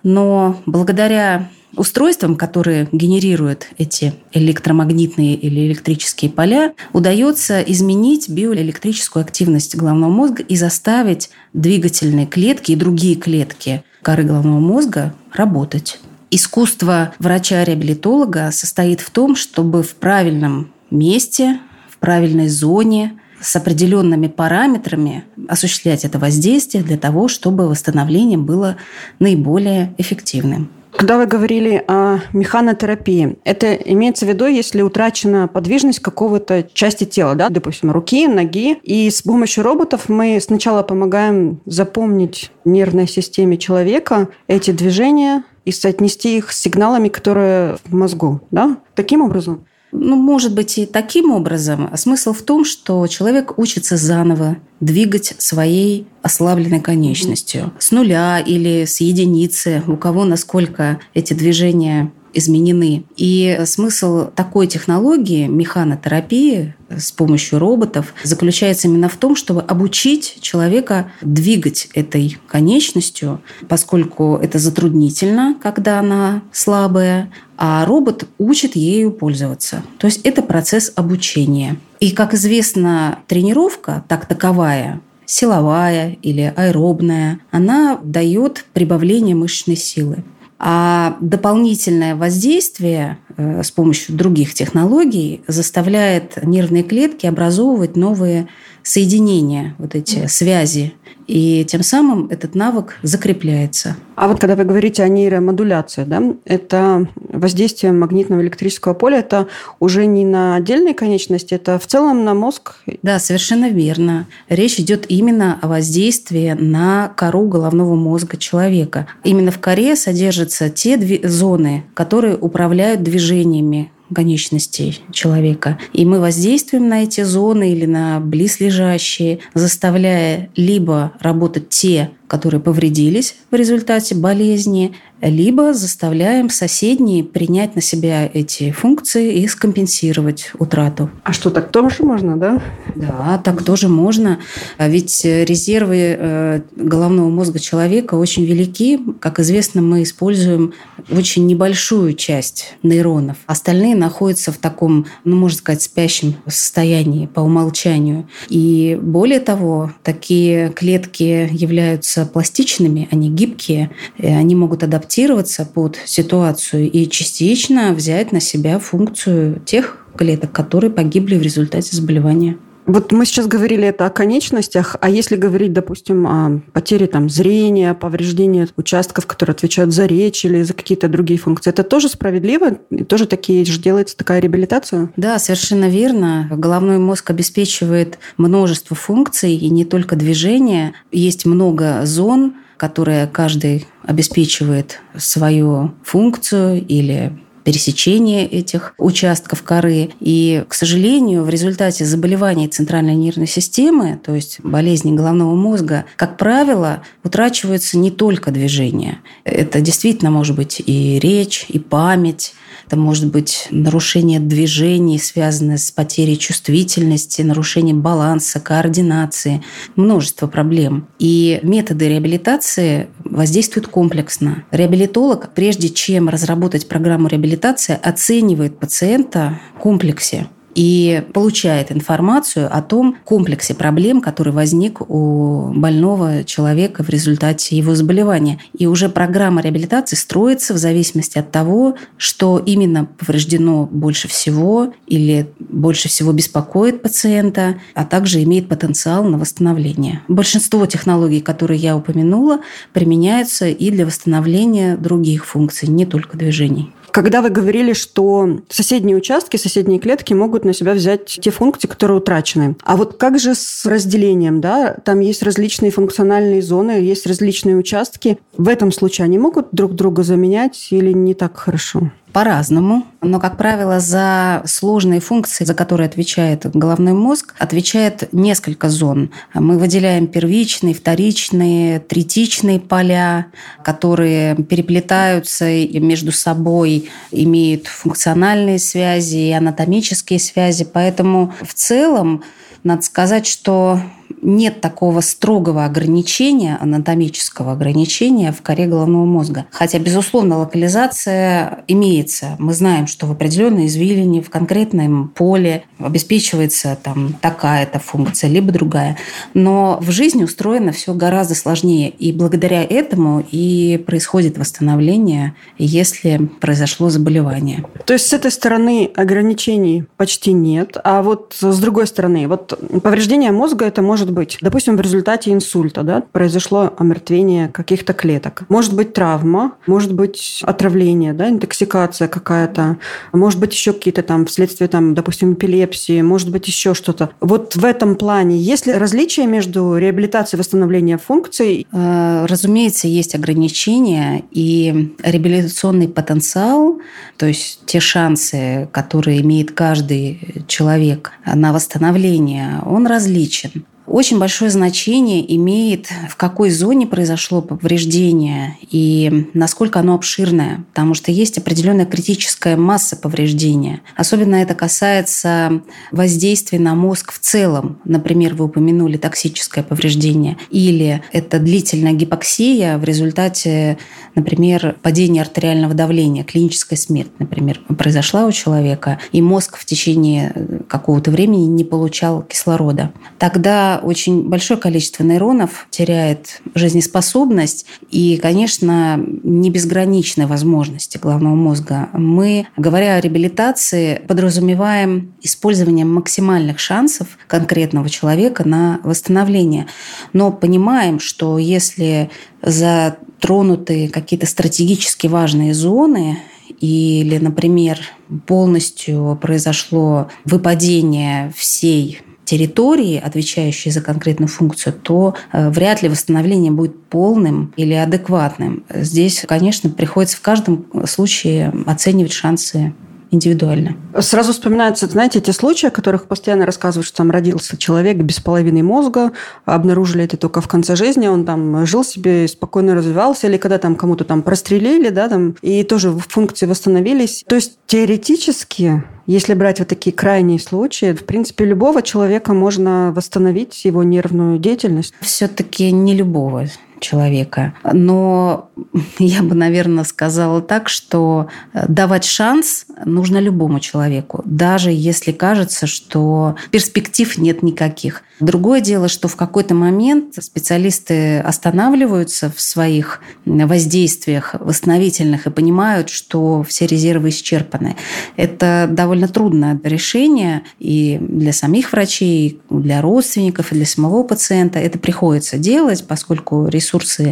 но 0.03 0.61
благодаря 0.67 1.49
устройствам, 1.77 2.37
которые 2.37 2.89
генерируют 2.93 3.69
эти 3.79 4.15
электромагнитные 4.33 5.35
или 5.35 5.67
электрические 5.67 6.31
поля, 6.31 6.73
удается 6.93 7.61
изменить 7.61 8.29
биоэлектрическую 8.29 9.23
активность 9.23 9.77
головного 9.77 10.11
мозга 10.11 10.43
и 10.43 10.57
заставить 10.57 11.31
двигательные 11.53 12.27
клетки 12.27 12.73
и 12.73 12.77
другие 12.77 13.17
клетки 13.17 13.85
коры 14.03 14.25
головного 14.25 14.61
мозга 14.61 15.15
работать. 15.33 16.01
Искусство 16.31 17.15
врача-реабилитолога 17.19 18.51
состоит 18.53 19.01
в 19.01 19.11
том, 19.11 19.35
чтобы 19.35 19.83
в 19.83 19.95
правильном 19.95 20.73
месте, 20.91 21.59
в 21.89 21.99
правильной 21.99 22.49
зоне, 22.49 23.19
с 23.41 23.57
определенными 23.57 24.27
параметрами 24.27 25.25
осуществлять 25.49 26.05
это 26.05 26.19
воздействие 26.19 26.83
для 26.83 26.99
того, 26.99 27.29
чтобы 27.29 27.69
восстановление 27.69 28.39
было 28.39 28.77
наиболее 29.19 29.95
эффективным. 29.99 30.71
Когда 30.99 31.17
вы 31.17 31.27
говорили 31.27 31.85
о 31.87 32.19
механотерапии, 32.33 33.39
это 33.45 33.75
имеется 33.75 34.27
в 34.27 34.29
виду, 34.29 34.47
если 34.47 34.83
утрачена 34.83 35.47
подвижность 35.47 36.01
какого-то 36.01 36.67
части 36.73 37.05
тела, 37.05 37.37
да, 37.37 37.51
допустим, 37.51 37.93
руки, 37.93 38.27
ноги, 38.27 38.79
и 38.83 39.09
с 39.09 39.23
помощью 39.23 39.63
роботов 39.63 40.09
мы 40.09 40.41
сначала 40.41 40.83
помогаем 40.83 41.61
запомнить 41.67 42.51
нервной 42.65 43.07
системе 43.07 43.59
человека 43.59 44.29
эти 44.49 44.73
движения 44.73 45.45
и 45.65 45.71
соотнести 45.71 46.39
их 46.39 46.51
с 46.51 46.61
сигналами, 46.61 47.09
которые 47.09 47.77
в 47.85 47.95
мозгу, 47.95 48.41
да? 48.51 48.79
Таким 48.97 49.21
образом? 49.21 49.67
Ну, 49.93 50.17
может 50.17 50.55
быть, 50.55 50.79
и 50.79 50.87
таким 50.87 51.31
образом. 51.31 51.91
Смысл 51.97 52.33
в 52.33 52.43
том, 52.43 52.65
что 52.65 53.07
человек 53.07 53.59
учится 53.59 53.97
заново 53.97 54.59
двигать 54.81 55.35
своей 55.39 56.07
ослабленной 56.23 56.81
конечностью. 56.81 57.73
С 57.79 57.91
нуля 57.91 58.39
или 58.39 58.85
с 58.85 59.01
единицы, 59.01 59.83
у 59.87 59.97
кого 59.97 60.25
насколько 60.25 61.01
эти 61.15 61.33
движения 61.33 62.13
изменены. 62.33 63.05
И 63.17 63.61
смысл 63.65 64.29
такой 64.35 64.67
технологии, 64.67 65.47
механотерапии 65.47 66.75
с 66.89 67.13
помощью 67.13 67.59
роботов, 67.59 68.15
заключается 68.23 68.89
именно 68.89 69.09
в 69.09 69.17
том, 69.17 69.37
чтобы 69.37 69.61
обучить 69.61 70.39
человека 70.41 71.11
двигать 71.21 71.89
этой 71.95 72.39
конечностью, 72.49 73.41
поскольку 73.69 74.39
это 74.43 74.59
затруднительно, 74.59 75.57
когда 75.63 75.99
она 76.01 76.43
слабая, 76.53 77.31
а 77.57 77.85
робот 77.85 78.27
учит 78.39 78.77
ею 78.77 79.11
пользоваться. 79.11 79.83
То 79.99 80.07
есть 80.07 80.21
это 80.25 80.43
процесс 80.43 80.93
обучения. 80.95 81.77
И, 82.01 82.13
как 82.13 82.35
известно, 82.35 83.19
тренировка, 83.27 84.05
так 84.09 84.27
таковая, 84.27 85.01
силовая 85.27 86.17
или 86.23 86.53
аэробная, 86.57 87.41
она 87.51 87.99
дает 88.03 88.65
прибавление 88.73 89.35
мышечной 89.35 89.77
силы. 89.77 90.25
А 90.59 91.17
дополнительное 91.21 92.17
воздействие 92.17 93.19
с 93.39 93.71
помощью 93.71 94.17
других 94.17 94.53
технологий 94.53 95.43
заставляет 95.47 96.45
нервные 96.45 96.83
клетки 96.83 97.27
образовывать 97.27 97.97
новые 97.97 98.49
соединения, 98.83 99.75
вот 99.79 99.95
эти 99.95 100.27
связи 100.27 100.95
и 101.29 101.65
тем 101.69 101.83
самым 101.83 102.27
этот 102.31 102.55
навык 102.55 102.97
закрепляется. 103.03 103.97
А 104.17 104.27
вот 104.27 104.41
когда 104.41 104.57
вы 104.57 104.65
говорите 104.65 105.03
о 105.03 105.09
нейромодуляции, 105.09 106.05
да, 106.05 106.23
это 106.45 107.07
воздействие 107.17 107.93
магнитного 107.93 108.41
электрического 108.41 108.95
поля, 108.95 109.19
это 109.19 109.47
уже 109.79 110.07
не 110.07 110.25
на 110.25 110.57
отдельные 110.57 110.95
конечности, 110.95 111.55
это 111.55 111.79
в 111.79 111.87
целом 111.87 112.25
на 112.25 112.35
мозг? 112.35 112.77
Да, 113.03 113.19
совершенно 113.21 113.69
верно. 113.69 114.27
Речь 114.49 114.81
идет 114.81 115.05
именно 115.09 115.59
о 115.61 115.69
воздействии 115.69 116.57
на 116.59 117.13
кору 117.15 117.47
головного 117.47 117.95
мозга 117.95 118.39
человека. 118.39 119.07
Именно 119.23 119.51
в 119.51 119.61
коре 119.61 119.95
содержатся 119.97 120.71
те 120.71 120.99
зоны, 121.29 121.85
которые 121.95 122.37
управляют 122.37 123.03
движениями 123.29 123.91
конечностей 124.15 125.03
человека. 125.13 125.79
И 125.93 126.07
мы 126.07 126.19
воздействуем 126.19 126.89
на 126.89 127.03
эти 127.03 127.23
зоны 127.25 127.73
или 127.73 127.85
на 127.85 128.21
близлежащие, 128.21 129.41
заставляя 129.53 130.49
либо 130.57 131.13
работать 131.21 131.69
те, 131.69 132.11
которые 132.27 132.61
повредились 132.61 133.35
в 133.51 133.55
результате 133.55 134.15
болезни, 134.15 134.95
либо 135.21 135.75
заставляем 135.75 136.49
соседние 136.49 137.25
принять 137.25 137.75
на 137.75 137.81
себя 137.81 138.31
эти 138.33 138.71
функции 138.71 139.41
и 139.41 139.49
скомпенсировать 139.49 140.53
утрату. 140.59 141.11
А 141.25 141.33
что, 141.33 141.51
так 141.51 141.73
тоже 141.73 142.05
можно, 142.05 142.37
да? 142.37 142.63
Да, 142.95 143.41
так 143.45 143.63
тоже 143.63 143.89
можно. 143.89 144.39
А 144.77 144.89
ведь 144.89 145.25
резервы 145.25 146.17
э, 146.19 146.61
головного 146.77 147.29
мозга 147.31 147.59
человека 147.59 148.15
очень 148.15 148.45
велики. 148.45 149.01
Как 149.19 149.41
известно, 149.41 149.83
мы 149.83 150.05
используем 150.05 150.73
очень 151.11 151.47
небольшую 151.47 152.15
часть 152.15 152.77
нейронов. 152.83 153.39
Остальные 153.47 153.97
находятся 153.97 154.53
в 154.53 154.59
таком, 154.59 155.07
ну, 155.25 155.37
можно 155.37 155.59
сказать, 155.59 155.83
спящем 155.83 156.37
состоянии 156.47 157.27
по 157.27 157.41
умолчанию. 157.41 158.29
И 158.49 158.99
более 159.01 159.41
того, 159.41 159.93
такие 160.03 160.71
клетки 160.71 161.49
являются 161.51 162.25
пластичными, 162.25 163.09
они 163.11 163.31
гибкие, 163.31 163.91
они 164.19 164.55
могут 164.55 164.85
адаптироваться 164.85 165.08
адаптироваться 165.09 165.65
под 165.65 165.99
ситуацию 166.05 166.91
и 166.91 167.09
частично 167.09 167.95
взять 167.95 168.31
на 168.31 168.41
себя 168.41 168.79
функцию 168.79 169.61
тех 169.65 169.97
клеток, 170.17 170.53
которые 170.53 170.91
погибли 170.91 171.37
в 171.37 171.43
результате 171.43 171.97
заболевания. 171.97 172.59
Вот 172.85 173.13
мы 173.13 173.27
сейчас 173.27 173.47
говорили 173.47 173.87
это 173.87 174.07
о 174.07 174.11
конечностях, 174.11 174.97
а 175.01 175.11
если 175.11 175.37
говорить, 175.37 175.73
допустим, 175.75 176.27
о 176.27 176.61
потере 176.73 177.07
там, 177.07 177.29
зрения, 177.29 177.93
повреждении 177.95 178.67
участков, 178.77 179.27
которые 179.27 179.53
отвечают 179.53 179.93
за 179.93 180.07
речь 180.07 180.45
или 180.45 180.63
за 180.63 180.73
какие-то 180.73 181.09
другие 181.09 181.39
функции, 181.39 181.71
это 181.71 181.83
тоже 181.85 182.09
справедливо? 182.09 182.79
И 182.91 183.05
тоже 183.05 183.27
такие 183.27 183.65
же 183.65 183.79
делается 183.79 184.17
такая 184.17 184.41
реабилитация? 184.41 185.11
Да, 185.17 185.39
совершенно 185.39 185.89
верно. 185.89 186.49
Головной 186.51 186.99
мозг 186.99 187.31
обеспечивает 187.31 188.19
множество 188.39 188.97
функций, 188.97 189.55
и 189.55 189.69
не 189.69 189.85
только 189.85 190.17
движение. 190.17 190.95
Есть 191.13 191.45
много 191.45 192.01
зон, 192.05 192.55
которые 192.79 193.27
каждый 193.27 193.87
обеспечивает 194.05 195.01
свою 195.17 195.93
функцию 196.05 196.83
или 196.87 197.39
пересечение 197.69 198.47
этих 198.47 198.95
участков 198.97 199.63
коры. 199.63 200.09
И, 200.21 200.65
к 200.67 200.73
сожалению, 200.73 201.45
в 201.45 201.51
результате 201.51 202.07
заболеваний 202.07 202.67
центральной 202.67 203.15
нервной 203.15 203.47
системы, 203.47 204.19
то 204.25 204.35
есть 204.35 204.61
болезни 204.63 205.15
головного 205.15 205.55
мозга, 205.55 206.07
как 206.17 206.39
правило, 206.39 207.03
утрачиваются 207.25 207.99
не 207.99 208.11
только 208.11 208.53
движение. 208.53 209.19
Это 209.45 209.83
действительно 209.83 210.31
может 210.31 210.57
быть 210.57 210.83
и 210.87 211.19
речь, 211.19 211.67
и 211.69 211.79
память, 211.79 212.55
это 212.89 212.97
может 212.97 213.31
быть 213.31 213.67
нарушение 213.71 214.41
движений, 214.41 215.19
связанное 215.19 215.77
с 215.77 215.91
потерей 215.91 216.39
чувствительности, 216.39 217.43
нарушение 217.43 217.95
баланса, 217.95 218.61
координации, 218.61 219.63
множество 219.95 220.47
проблем. 220.47 221.07
И 221.19 221.61
методы 221.63 222.09
реабилитации 222.09 223.09
воздействуют 223.25 223.89
комплексно. 223.89 224.65
Реабилитолог, 224.71 225.51
прежде 225.55 225.91
чем 225.91 226.31
разработать 226.31 226.89
программу 226.89 227.29
реабилитации, 227.29 227.58
оценивает 227.65 228.79
пациента 228.79 229.59
в 229.77 229.81
комплексе 229.81 230.49
и 230.79 231.25
получает 231.35 231.91
информацию 231.91 232.69
о 232.73 232.83
том 232.83 233.17
комплексе 233.25 233.75
проблем, 233.75 234.21
который 234.21 234.53
возник 234.53 235.01
у 235.11 235.73
больного 235.75 236.45
человека 236.45 237.03
в 237.03 237.09
результате 237.09 237.77
его 237.77 237.97
заболевания. 237.97 238.61
И 238.79 238.87
уже 238.87 239.09
программа 239.09 239.61
реабилитации 239.61 240.15
строится 240.15 240.75
в 240.75 240.77
зависимости 240.77 241.37
от 241.37 241.51
того, 241.51 241.97
что 242.17 242.63
именно 242.65 243.07
повреждено 243.07 243.89
больше 243.91 244.29
всего 244.29 244.93
или 245.09 245.51
больше 245.59 246.09
всего 246.09 246.31
беспокоит 246.33 247.03
пациента, 247.03 247.81
а 247.95 248.05
также 248.05 248.41
имеет 248.45 248.69
потенциал 248.69 249.25
на 249.25 249.37
восстановление. 249.37 250.23
Большинство 250.29 250.87
технологий, 250.87 251.41
которые 251.41 251.81
я 251.81 251.97
упомянула, 251.97 252.61
применяются 252.93 253.67
и 253.67 253.91
для 253.91 254.07
восстановления 254.07 254.97
других 254.97 255.45
функций, 255.45 255.89
не 255.89 256.07
только 256.07 256.39
движений. 256.39 256.93
Когда 257.19 257.43
вы 257.43 257.51
говорили, 257.51 257.95
что 257.95 258.61
соседние 258.69 259.17
участки, 259.17 259.57
соседние 259.57 259.99
клетки 259.99 260.35
могут 260.35 260.65
на 260.65 260.73
себя 260.73 260.95
взять 260.95 261.27
те 261.27 261.51
функции, 261.51 261.89
которые 261.89 262.19
утрачены. 262.19 262.77
А 262.85 262.97
вот 262.97 263.17
как 263.17 263.41
же 263.41 263.57
с 263.57 263.85
разделением, 263.87 264.61
да? 264.61 264.95
Там 265.05 265.19
есть 265.19 265.43
различные 265.43 265.91
функциональные 265.91 266.63
зоны, 266.63 266.93
есть 266.93 267.27
различные 267.27 267.75
участки. 267.75 268.39
В 268.57 268.69
этом 268.69 268.93
случае 268.93 269.25
они 269.25 269.37
могут 269.37 269.67
друг 269.73 269.97
друга 269.97 270.23
заменять 270.23 270.93
или 270.93 271.11
не 271.11 271.35
так 271.35 271.57
хорошо? 271.57 272.13
По-разному. 272.33 273.07
Но, 273.21 273.41
как 273.41 273.57
правило, 273.57 274.01
за 274.01 274.63
сложные 274.67 275.21
функции, 275.21 275.65
за 275.65 275.75
которые 275.75 276.07
отвечает 276.07 276.65
головной 276.75 277.13
мозг, 277.13 277.55
отвечает 277.59 278.33
несколько 278.33 278.89
зон. 278.89 279.31
Мы 279.55 279.79
выделяем 279.79 280.27
первичные, 280.27 280.95
вторичные, 280.95 282.01
третичные 282.01 282.81
поля, 282.81 283.47
которые 283.83 284.55
переплетаются 284.57 285.65
между 285.65 286.33
собой, 286.33 287.11
имеют 287.31 287.87
функциональные 287.87 288.79
связи 288.79 289.37
и 289.37 289.53
анатомические 289.53 290.39
связи. 290.39 290.85
Поэтому 290.85 291.53
в 291.63 291.75
целом 291.75 292.43
надо 292.85 293.03
сказать, 293.03 293.47
что 293.47 294.01
нет 294.43 294.81
такого 294.81 295.21
строгого 295.21 295.85
ограничения, 295.85 296.77
анатомического 296.81 297.73
ограничения 297.73 298.53
в 298.53 298.63
коре 298.63 298.87
головного 298.87 299.25
мозга. 299.25 299.67
Хотя, 299.71 299.99
безусловно, 299.99 300.59
локализация 300.59 301.85
имеется. 301.89 302.57
Мы 302.59 302.75
знаем, 302.75 303.07
что 303.07 303.27
в 303.27 303.33
определенной 303.33 303.87
извилине, 303.87 304.43
в 304.43 304.51
конкретном 304.51 305.29
поле 305.29 305.85
обеспечивается 305.99 306.99
там 307.03 307.35
такая-то 307.41 307.99
функция, 307.99 308.51
либо 308.51 308.73
другая. 308.73 309.17
Но 309.55 309.99
в 310.01 310.11
жизни 310.11 310.45
устроено 310.45 310.93
все 310.93 311.15
гораздо 311.15 311.55
сложнее. 311.55 312.11
И 312.11 312.33
благодаря 312.33 312.83
этому 312.83 313.45
и 313.51 314.03
происходит 314.07 314.59
восстановление, 314.59 315.55
если 315.79 316.49
произошло 316.61 317.11
заболевание. 317.11 317.85
То 318.07 318.15
есть 318.15 318.29
с 318.29 318.33
этой 318.33 318.51
стороны 318.51 319.11
ограничений 319.15 320.05
почти 320.17 320.53
нет. 320.53 320.97
А 321.05 321.23
вот 321.23 321.57
с 321.61 321.79
другой 321.79 322.07
стороны, 322.07 322.49
вот 322.49 322.79
повреждение 323.03 323.53
мозга 323.53 323.87
это 323.87 324.03
может 324.03 324.28
может 324.29 324.35
быть, 324.35 324.59
допустим, 324.61 324.97
в 324.97 325.01
результате 325.01 325.53
инсульта 325.53 326.03
да, 326.03 326.23
произошло 326.33 326.93
омертвение 326.99 327.69
каких-то 327.69 328.13
клеток. 328.13 328.65
Может 328.69 328.95
быть 328.95 329.15
травма, 329.15 329.73
может 329.87 330.13
быть 330.13 330.61
отравление, 330.63 331.33
да, 331.33 331.49
интоксикация 331.49 332.29
какая-то, 332.29 332.99
может 333.33 333.59
быть 333.59 333.73
еще 333.73 333.95
какие-то 333.95 334.23
там 334.23 334.45
вследствие, 334.45 334.89
там, 334.89 335.15
допустим, 335.15 335.55
эпилепсии, 335.55 336.21
может 336.21 336.51
быть 336.51 336.69
еще 336.69 336.93
что-то. 336.93 337.31
Вот 337.41 337.75
в 337.77 337.85
этом 337.85 338.17
плане 338.17 338.59
есть 338.59 338.87
ли 338.87 338.93
различия 338.93 339.47
между 339.47 339.97
реабилитацией 339.97 340.59
и 340.59 340.61
восстановлением 340.61 341.19
функций? 341.19 341.87
Э, 341.91 342.45
разумеется, 342.47 343.09
есть 343.09 343.35
ограничения, 343.35 344.45
и 344.51 345.15
реабилитационный 345.23 346.09
потенциал, 346.09 347.01
то 347.39 347.47
есть 347.47 347.81
те 347.87 348.01
шансы, 348.01 348.89
которые 348.93 349.41
имеет 349.41 349.73
каждый 349.73 350.65
человек 350.67 351.33
на 351.47 351.73
восстановление, 351.73 352.83
он 352.85 353.07
различен. 353.07 353.85
Очень 354.09 354.39
большое 354.39 354.71
значение 354.71 355.55
имеет, 355.57 356.07
в 356.31 356.37
какой 356.37 356.71
зоне 356.71 357.07
произошло 357.07 357.61
повреждение 357.61 358.79
и 358.91 359.49
насколько 359.53 360.01
оно 360.01 360.15
обширное, 360.15 360.85
потому 360.89 361.13
что 361.13 361.31
есть 361.31 361.59
определенная 361.59 362.07
критическая 362.07 362.77
масса 362.77 363.17
повреждения. 363.17 364.01
Особенно 364.17 364.57
это 364.57 364.75
касается 364.75 365.83
воздействия 366.11 366.79
на 366.79 366.95
мозг 366.95 367.33
в 367.33 367.39
целом. 367.39 367.99
Например, 368.05 368.55
вы 368.55 368.65
упомянули 368.65 369.19
токсическое 369.19 369.85
повреждение. 369.85 370.57
Или 370.71 371.23
это 371.33 371.59
длительная 371.59 372.13
гипоксия 372.13 372.97
в 372.97 373.05
результате, 373.05 373.99
например, 374.35 374.97
падения 375.03 375.43
артериального 375.43 375.93
давления, 375.93 376.45
клиническая 376.45 376.99
смерть, 376.99 377.31
например, 377.39 377.81
произошла 377.99 378.47
у 378.47 378.53
человека, 378.53 379.19
и 379.33 379.43
мозг 379.43 379.77
в 379.77 379.85
течение 379.85 380.55
какого-то 380.89 381.31
времени 381.31 381.67
не 381.67 381.85
получал 381.85 382.43
кислорода. 382.43 383.13
Тогда 383.39 383.98
очень 384.03 384.49
большое 384.49 384.79
количество 384.81 385.23
нейронов 385.25 385.87
теряет 385.91 386.61
жизнеспособность 386.75 387.87
и, 388.11 388.37
конечно, 388.37 389.19
не 389.43 389.71
безграничные 389.71 390.47
возможности 390.47 391.19
головного 391.19 391.55
мозга. 391.55 392.09
Мы, 392.13 392.67
говоря 392.77 393.17
о 393.17 393.21
реабилитации, 393.21 394.23
подразумеваем 394.27 395.35
использование 395.43 396.05
максимальных 396.05 396.79
шансов 396.79 397.29
конкретного 397.47 398.09
человека 398.09 398.67
на 398.67 399.01
восстановление. 399.05 399.87
Но 400.33 400.53
понимаем, 400.53 401.21
что 401.21 401.59
если 401.59 402.31
затронуты 402.63 404.09
какие-то 404.09 404.47
стратегически 404.47 405.27
важные 405.27 405.75
зоны, 405.75 406.39
или, 406.81 407.39
например, 407.39 407.99
полностью 408.47 409.39
произошло 409.41 410.29
выпадение 410.45 411.53
всей 411.57 412.21
территории, 412.49 413.21
отвечающей 413.23 413.91
за 413.91 414.01
конкретную 414.01 414.49
функцию, 414.49 414.95
то 414.95 415.35
э, 415.53 415.69
вряд 415.69 416.03
ли 416.03 416.09
восстановление 416.09 416.73
будет 416.73 416.99
полным 417.05 417.75
или 417.77 417.93
адекватным. 417.93 418.85
Здесь, 418.89 419.45
конечно, 419.47 419.91
приходится 419.91 420.39
в 420.39 420.41
каждом 420.41 420.87
случае 421.07 421.73
оценивать 421.87 422.33
шансы 422.33 422.95
индивидуально. 423.31 423.97
Сразу 424.19 424.53
вспоминаются, 424.53 425.07
знаете, 425.07 425.41
те 425.41 425.53
случаи, 425.53 425.87
о 425.87 425.91
которых 425.91 426.27
постоянно 426.27 426.67
рассказывают, 426.67 427.07
что 427.07 427.19
там 427.19 427.31
родился 427.31 427.77
человек 427.77 428.17
без 428.19 428.41
половины 428.41 428.83
мозга, 428.83 429.33
обнаружили 429.65 430.25
это 430.25 430.37
только 430.37 430.61
в 430.61 430.69
конце 430.69 430.97
жизни, 430.97 431.29
он 431.29 431.45
там 431.45 431.87
жил 431.87 432.05
себе, 432.05 432.49
спокойно 432.49 432.95
развивался, 432.95 433.47
или 433.47 433.57
когда 433.57 433.79
там 433.79 433.97
кому-то 433.97 434.25
там 434.25 434.43
прострелили, 434.43 435.11
да, 435.11 435.29
там, 435.29 435.57
и 435.63 435.83
тоже 435.85 436.13
функции 436.13 436.67
восстановились. 436.67 437.45
То 437.47 437.57
есть 437.57 437.79
теоретически 437.87 439.03
если 439.29 439.53
брать 439.53 439.79
вот 439.79 439.89
такие 439.89 440.17
крайние 440.17 440.59
случаи, 440.59 441.13
в 441.13 441.27
принципе, 441.27 441.67
любого 441.67 442.01
человека 442.01 442.55
можно 442.55 443.13
восстановить 443.15 443.85
его 443.85 444.03
нервную 444.03 444.59
деятельность. 444.59 445.13
Все-таки 445.21 445.93
не 445.93 446.15
любого 446.15 446.65
человека. 447.01 447.75
Но 447.93 448.71
я 449.19 449.43
бы, 449.43 449.55
наверное, 449.55 450.05
сказала 450.05 450.61
так, 450.61 450.89
что 450.89 451.49
э, 451.73 451.87
давать 451.89 452.25
шанс 452.25 452.87
нужно 453.05 453.39
любому 453.39 453.81
человеку, 453.81 454.43
даже 454.45 454.91
если 454.91 455.33
кажется, 455.33 455.87
что 455.87 456.57
перспектив 456.71 457.39
нет 457.39 457.63
никаких. 457.63 458.23
Другое 458.41 458.81
дело, 458.81 459.09
что 459.09 459.27
в 459.27 459.35
какой-то 459.35 459.75
момент 459.75 460.35
специалисты 460.41 461.41
останавливаются 461.41 462.53
в 462.55 462.61
своих 462.61 463.21
воздействиях 463.45 464.55
восстановительных 464.61 465.47
и 465.47 465.51
понимают, 465.51 466.09
что 466.09 466.63
все 466.63 466.87
резервы 466.87 467.31
исчерпаны. 467.31 467.97
Это 468.37 468.87
довольно 468.89 469.27
трудное 469.27 469.79
решение 469.83 470.63
и 470.79 471.19
для 471.21 471.53
самих 471.53 471.93
врачей, 471.93 472.49
и 472.49 472.61
для 472.71 473.01
родственников, 473.01 473.73
и 473.73 473.75
для 473.75 473.87
самого 473.87 474.23
пациента. 474.23 474.79
Это 474.79 474.99
приходится 474.99 475.59
делать, 475.59 476.07
поскольку 476.07 476.69
ресурсы 476.69 476.88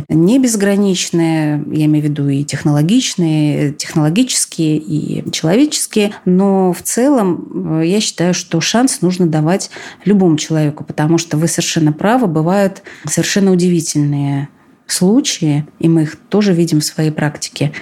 не 0.08 0.38
безграничные, 0.38 1.64
я 1.72 1.84
имею 1.86 2.04
в 2.04 2.08
виду 2.08 2.28
и 2.28 2.44
технологичные, 2.44 3.72
технологические, 3.72 4.78
и 4.78 5.30
человеческие. 5.30 6.14
Но 6.24 6.72
в 6.72 6.82
целом 6.82 7.80
э, 7.80 7.86
я 7.86 8.00
считаю, 8.00 8.34
что 8.34 8.60
шанс 8.60 9.00
нужно 9.00 9.26
давать 9.26 9.70
любому 10.04 10.36
человеку, 10.36 10.84
потому 10.84 11.18
что 11.18 11.36
вы 11.36 11.48
совершенно 11.48 11.92
правы, 11.92 12.26
бывают 12.26 12.82
совершенно 13.06 13.52
удивительные 13.52 14.48
случаи, 14.86 15.66
и 15.78 15.88
мы 15.88 16.02
их 16.02 16.16
тоже 16.16 16.52
видим 16.52 16.80
в 16.80 16.84
своей 16.84 17.10
практике. 17.10 17.72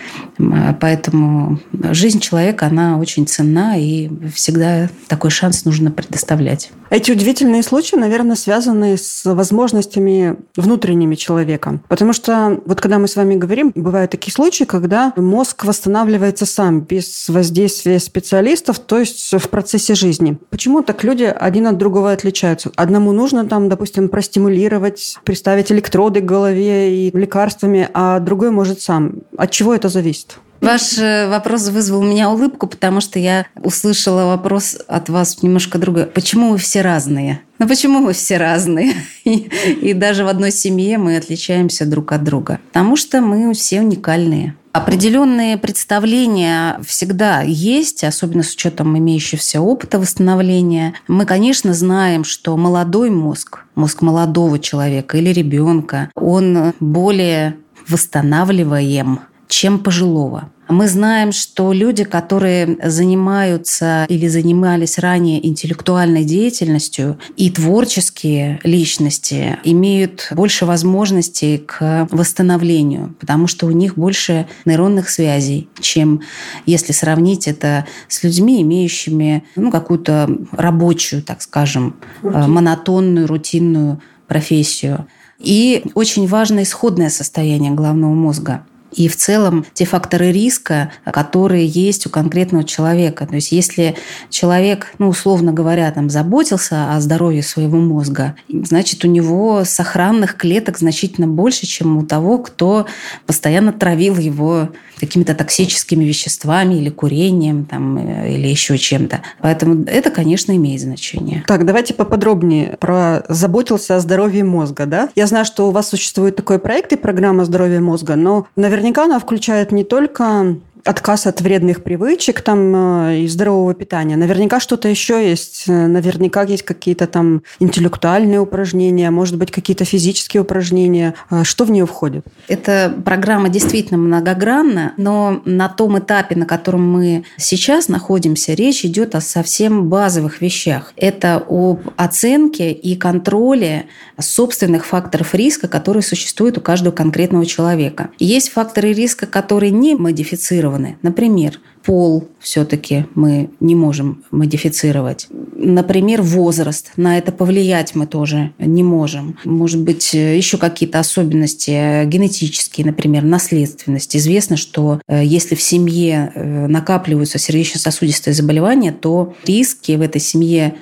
Поэтому 0.81 1.61
жизнь 1.91 2.21
человека, 2.21 2.67
она 2.67 2.99
очень 2.99 3.27
ценна, 3.27 3.79
и 3.79 4.11
всегда 4.33 4.89
такой 5.09 5.31
шанс 5.31 5.65
нужно 5.65 5.91
предоставлять. 5.91 6.71
Эти 6.91 7.11
удивительные 7.11 7.63
случаи, 7.63 7.97
наверное, 7.97 8.37
связаны 8.37 8.97
с 8.97 9.25
возможностями 9.25 10.37
внутренними 10.57 11.15
человека. 11.15 11.81
Потому 11.89 12.13
что 12.13 12.61
вот 12.67 12.81
когда 12.81 12.99
мы 12.99 13.09
с 13.09 13.17
вами 13.17 13.35
говорим, 13.35 13.73
бывают 13.75 14.11
такие 14.11 14.33
случаи, 14.33 14.65
когда 14.65 15.13
мозг 15.17 15.65
восстанавливается 15.65 16.47
сам, 16.47 16.81
без 16.81 17.29
воздействия 17.29 17.99
специалистов, 17.99 18.79
то 18.79 18.99
есть 18.99 19.33
в 19.33 19.49
процессе 19.49 19.95
жизни. 19.95 20.39
Почему 20.51 20.83
так 20.83 21.03
люди 21.05 21.25
один 21.25 21.67
от 21.67 21.79
другого 21.79 22.13
отличаются? 22.13 22.71
Одному 22.77 23.13
нужно 23.13 23.47
там, 23.47 23.69
допустим, 23.69 24.09
простимулировать, 24.09 25.17
приставить 25.25 25.73
электроды 25.73 26.21
к 26.21 26.25
голове 26.25 27.09
и 27.09 27.11
лекарствами, 27.17 27.89
а 27.93 28.21
другой 28.21 28.51
может 28.51 28.81
сам. 28.81 29.23
От 29.37 29.51
чего 29.51 29.75
это 29.75 29.89
зависит? 29.89 30.39
Ваш 30.65 30.99
э, 30.99 31.29
вопрос 31.29 31.69
вызвал 31.69 32.01
у 32.01 32.05
меня 32.05 32.31
улыбку, 32.31 32.67
потому 32.67 33.03
что 33.03 33.19
я 33.19 33.45
услышала 33.55 34.29
вопрос 34.29 34.79
от 34.89 35.11
вас 35.11 35.43
немножко 35.43 35.79
другой. 35.79 36.07
Почему 36.07 36.53
вы 36.53 36.57
все 36.57 36.81
разные? 36.81 37.41
Ну 37.59 37.69
почему 37.69 37.99
мы 37.99 38.15
все 38.15 38.39
разные? 38.39 38.95
И, 39.25 39.51
и 39.81 39.93
даже 39.95 40.25
в 40.25 40.29
одной 40.29 40.51
семье 40.51 40.99
мы 40.99 41.17
отличаемся 41.17 41.85
друг 41.87 42.13
от 42.13 42.25
друга. 42.25 42.61
Потому 42.69 42.97
что 42.97 43.21
мы 43.21 43.53
все 43.53 43.81
уникальные. 43.81 44.55
Определенные 44.73 45.57
представления 45.57 46.81
всегда 46.85 47.43
есть, 47.43 48.03
особенно 48.03 48.43
с 48.43 48.55
учетом 48.55 48.99
имеющегося 48.99 49.61
опыта 49.61 49.99
восстановления. 49.99 50.95
Мы, 51.09 51.27
конечно, 51.27 51.75
знаем, 51.75 52.25
что 52.25 52.57
молодой 52.57 53.11
мозг, 53.11 53.65
мозг 53.75 54.03
молодого 54.03 54.59
человека 54.59 55.19
или 55.19 55.31
ребенка, 55.31 56.11
он 56.15 56.73
более 56.81 57.57
восстанавливаем, 57.87 59.21
чем 59.47 59.79
пожилого. 59.79 60.51
Мы 60.69 60.89
знаем, 60.89 61.33
что 61.33 61.73
люди, 61.73 62.05
которые 62.05 62.79
занимаются 62.83 64.07
или 64.09 64.29
занимались 64.29 64.99
ранее 64.99 65.47
интеллектуальной 65.47 66.25
деятельностью 66.25 67.19
и 67.37 67.51
творческие 67.51 68.61
личности 68.65 69.59
имеют 69.65 70.29
больше 70.31 70.65
возможностей 70.65 71.59
к 71.59 72.09
восстановлению, 72.11 73.15
потому 73.21 73.47
что 73.47 73.67
у 73.67 73.71
них 73.71 73.97
больше 73.97 74.47
нейронных 74.65 75.11
связей, 75.11 75.69
чем 75.81 76.23
если 76.67 76.93
сравнить 76.93 77.47
это 77.47 77.87
с 78.09 78.23
людьми, 78.23 78.63
имеющими 78.63 79.45
ну, 79.57 79.71
какую-то 79.71 80.29
рабочую, 80.53 81.23
так 81.23 81.43
скажем, 81.43 81.97
Рутин. 82.23 82.51
монотонную, 82.51 83.27
рутинную 83.27 84.01
профессию. 84.27 85.07
И 85.39 85.85
очень 85.95 86.27
важно 86.27 86.63
исходное 86.63 87.11
состояние 87.11 87.73
головного 87.73 88.15
мозга 88.15 88.65
и 88.95 89.09
в 89.09 89.17
целом 89.17 89.67
те 89.75 89.85
факторы 89.85 90.33
риска, 90.33 90.93
которые 91.05 91.67
есть 91.67 92.07
у 92.07 92.11
конкретного 92.11 92.65
человека. 92.65 93.27
То 93.27 93.35
есть 93.35 93.53
если 93.53 93.97
человек, 94.31 94.95
ну, 94.99 95.09
условно 95.09 95.53
говоря, 95.53 95.91
там, 95.91 96.09
заботился 96.09 96.95
о 96.95 97.01
здоровье 97.01 97.43
своего 97.43 97.79
мозга, 97.79 98.37
значит, 98.49 99.05
у 99.05 99.09
него 99.09 99.65
сохранных 99.65 100.37
клеток 100.37 100.79
значительно 100.79 101.27
больше, 101.27 101.67
чем 101.67 101.99
у 101.99 102.07
того, 102.07 102.39
кто 102.39 102.87
постоянно 103.27 103.73
травил 103.73 104.17
его 104.17 104.71
какими-то 105.07 105.35
токсическими 105.35 106.05
веществами 106.05 106.75
или 106.75 106.91
курением 106.91 107.65
там, 107.65 107.99
э, 107.99 108.35
или 108.35 108.49
еще 108.49 108.79
чем-то. 108.79 109.21
Поэтому 109.41 109.85
это, 109.85 110.11
конечно, 110.11 110.53
имеет 110.57 110.81
значение. 110.81 111.45
Так, 111.47 111.65
давайте 111.65 111.95
поподробнее 111.95 112.77
про 112.81 113.23
заботился 113.29 113.97
о 113.97 114.01
здоровье 114.01 114.45
мозга. 114.45 114.87
Да? 114.87 115.09
Я 115.15 115.27
знаю, 115.27 115.45
что 115.45 115.69
у 115.69 115.71
вас 115.71 115.89
существует 115.89 116.37
такой 116.37 116.59
проект 116.59 116.93
и 116.93 116.97
программа 116.97 117.45
здоровья 117.45 117.81
мозга, 117.81 118.17
но 118.17 118.47
наверняка 118.57 119.05
она 119.05 119.19
включает 119.19 119.73
не 119.73 119.85
только 119.85 120.57
отказ 120.85 121.27
от 121.27 121.41
вредных 121.41 121.83
привычек 121.83 122.43
там 122.43 123.09
э, 123.09 123.21
и 123.21 123.29
здорового 123.29 123.75
питания. 123.75 124.17
Наверняка 124.17 124.61
что-то 124.61 124.89
еще 124.89 125.29
есть. 125.29 125.65
Э, 125.67 125.87
наверняка 125.87 126.43
есть 126.43 126.63
какие-то 126.63 127.07
там 127.07 127.43
интеллектуальные 127.59 128.41
упражнения, 128.41 129.11
может 129.11 129.37
быть, 129.37 129.51
какие-то 129.51 129.85
физические 129.85 130.43
упражнения. 130.43 131.15
Э, 131.31 131.43
что 131.45 131.65
в 131.65 131.71
нее 131.71 131.87
входит? 131.87 132.27
Эта 132.49 132.95
программа 133.05 133.49
действительно 133.49 133.99
многогранна, 133.99 134.93
но 134.97 135.41
на 135.45 135.69
том 135.69 135.99
этапе, 135.99 136.37
на 136.37 136.47
котором 136.47 136.87
мы 136.91 137.25
сейчас 137.39 137.89
находимся, 137.89 138.53
речь 138.53 138.85
идет 138.85 139.15
о 139.15 139.21
совсем 139.21 139.89
базовых 139.89 140.43
вещах. 140.43 140.93
Это 140.97 141.43
об 141.49 141.81
оценке 141.97 142.73
и 142.73 142.97
контроле 142.97 143.87
собственных 144.19 144.85
факторов 144.85 145.35
риска, 145.35 145.67
которые 145.67 146.03
существуют 146.03 146.59
у 146.59 146.61
каждого 146.61 146.93
конкретного 146.93 147.47
человека. 147.47 148.11
Есть 148.19 148.51
факторы 148.51 148.93
риска, 148.93 149.27
которые 149.27 149.71
не 149.71 149.95
модифицированы 149.95 150.74
модифицированы. 150.75 150.99
Например, 151.03 151.61
пол 151.85 152.29
все-таки 152.41 153.07
мы 153.15 153.51
не 153.61 153.75
можем 153.75 154.25
модифицировать. 154.31 155.29
Например, 155.57 156.23
возраст. 156.23 156.93
На 156.97 157.19
это 157.19 157.33
повлиять 157.33 157.95
мы 157.95 158.07
тоже 158.07 158.53
не 158.59 158.83
можем. 158.83 159.39
Может 159.45 159.81
быть, 159.81 160.13
еще 160.15 160.59
какие-то 160.59 160.99
особенности 160.99 162.05
генетические, 162.07 162.87
например, 162.87 163.23
наследственность. 163.23 164.17
Известно, 164.17 164.57
что 164.57 165.01
э, 165.07 165.25
если 165.25 165.55
в 165.55 165.63
семье 165.63 166.33
э, 166.35 166.67
накапливаются 166.67 167.39
сердечно-сосудистые 167.39 168.35
заболевания, 168.35 168.93
то 168.93 169.35
риски 169.45 169.93
в 169.93 170.01
этой 170.01 170.21
семье 170.21 170.75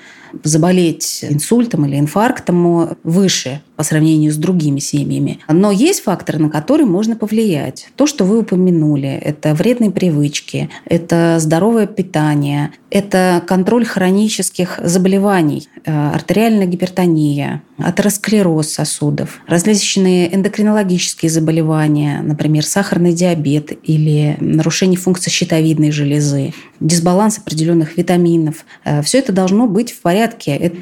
заболеть 0.45 1.25
инсультом 1.29 1.87
или 1.87 1.99
инфарктом 1.99 2.97
выше 3.03 3.61
по 3.77 3.83
сравнению 3.83 4.33
с 4.33 4.37
другими 4.37 4.79
семьями. 4.79 5.41
Но 5.49 5.71
есть 5.71 6.03
факторы, 6.03 6.39
на 6.39 6.51
которые 6.51 6.87
можно 6.87 7.17
повлиять. 7.17 7.89
То, 7.97 8.07
что 8.07 8.25
вы 8.25 8.41
упомянули, 8.41 9.09
это 9.09 9.55
вредные 9.55 9.91
привычки, 9.91 10.71
это 10.93 11.39
здоровое 11.41 11.87
питание, 11.87 12.73
это 12.91 13.43
контроль 13.47 13.87
хронических 13.87 14.79
заболеваний, 14.85 15.67
э, 15.87 16.11
артериальная 16.11 16.67
гипертония, 16.67 17.63
атеросклероз 17.79 18.69
сосудов, 18.69 19.41
различные 19.47 20.35
эндокринологические 20.35 21.31
заболевания, 21.31 22.21
например, 22.23 22.67
сахарный 22.67 23.15
диабет 23.15 23.73
или 23.83 24.37
нарушение 24.39 24.99
функции 24.99 25.31
щитовидной 25.31 25.93
железы, 25.93 26.53
дисбаланс 26.79 27.39
определенных 27.39 27.97
витаминов. 27.97 28.67
Э, 28.85 29.01
Все 29.01 29.21
это 29.21 29.33
должно 29.33 29.67
быть 29.67 29.93
в 29.93 30.03
порядке. 30.03 30.55
Это 30.55 30.77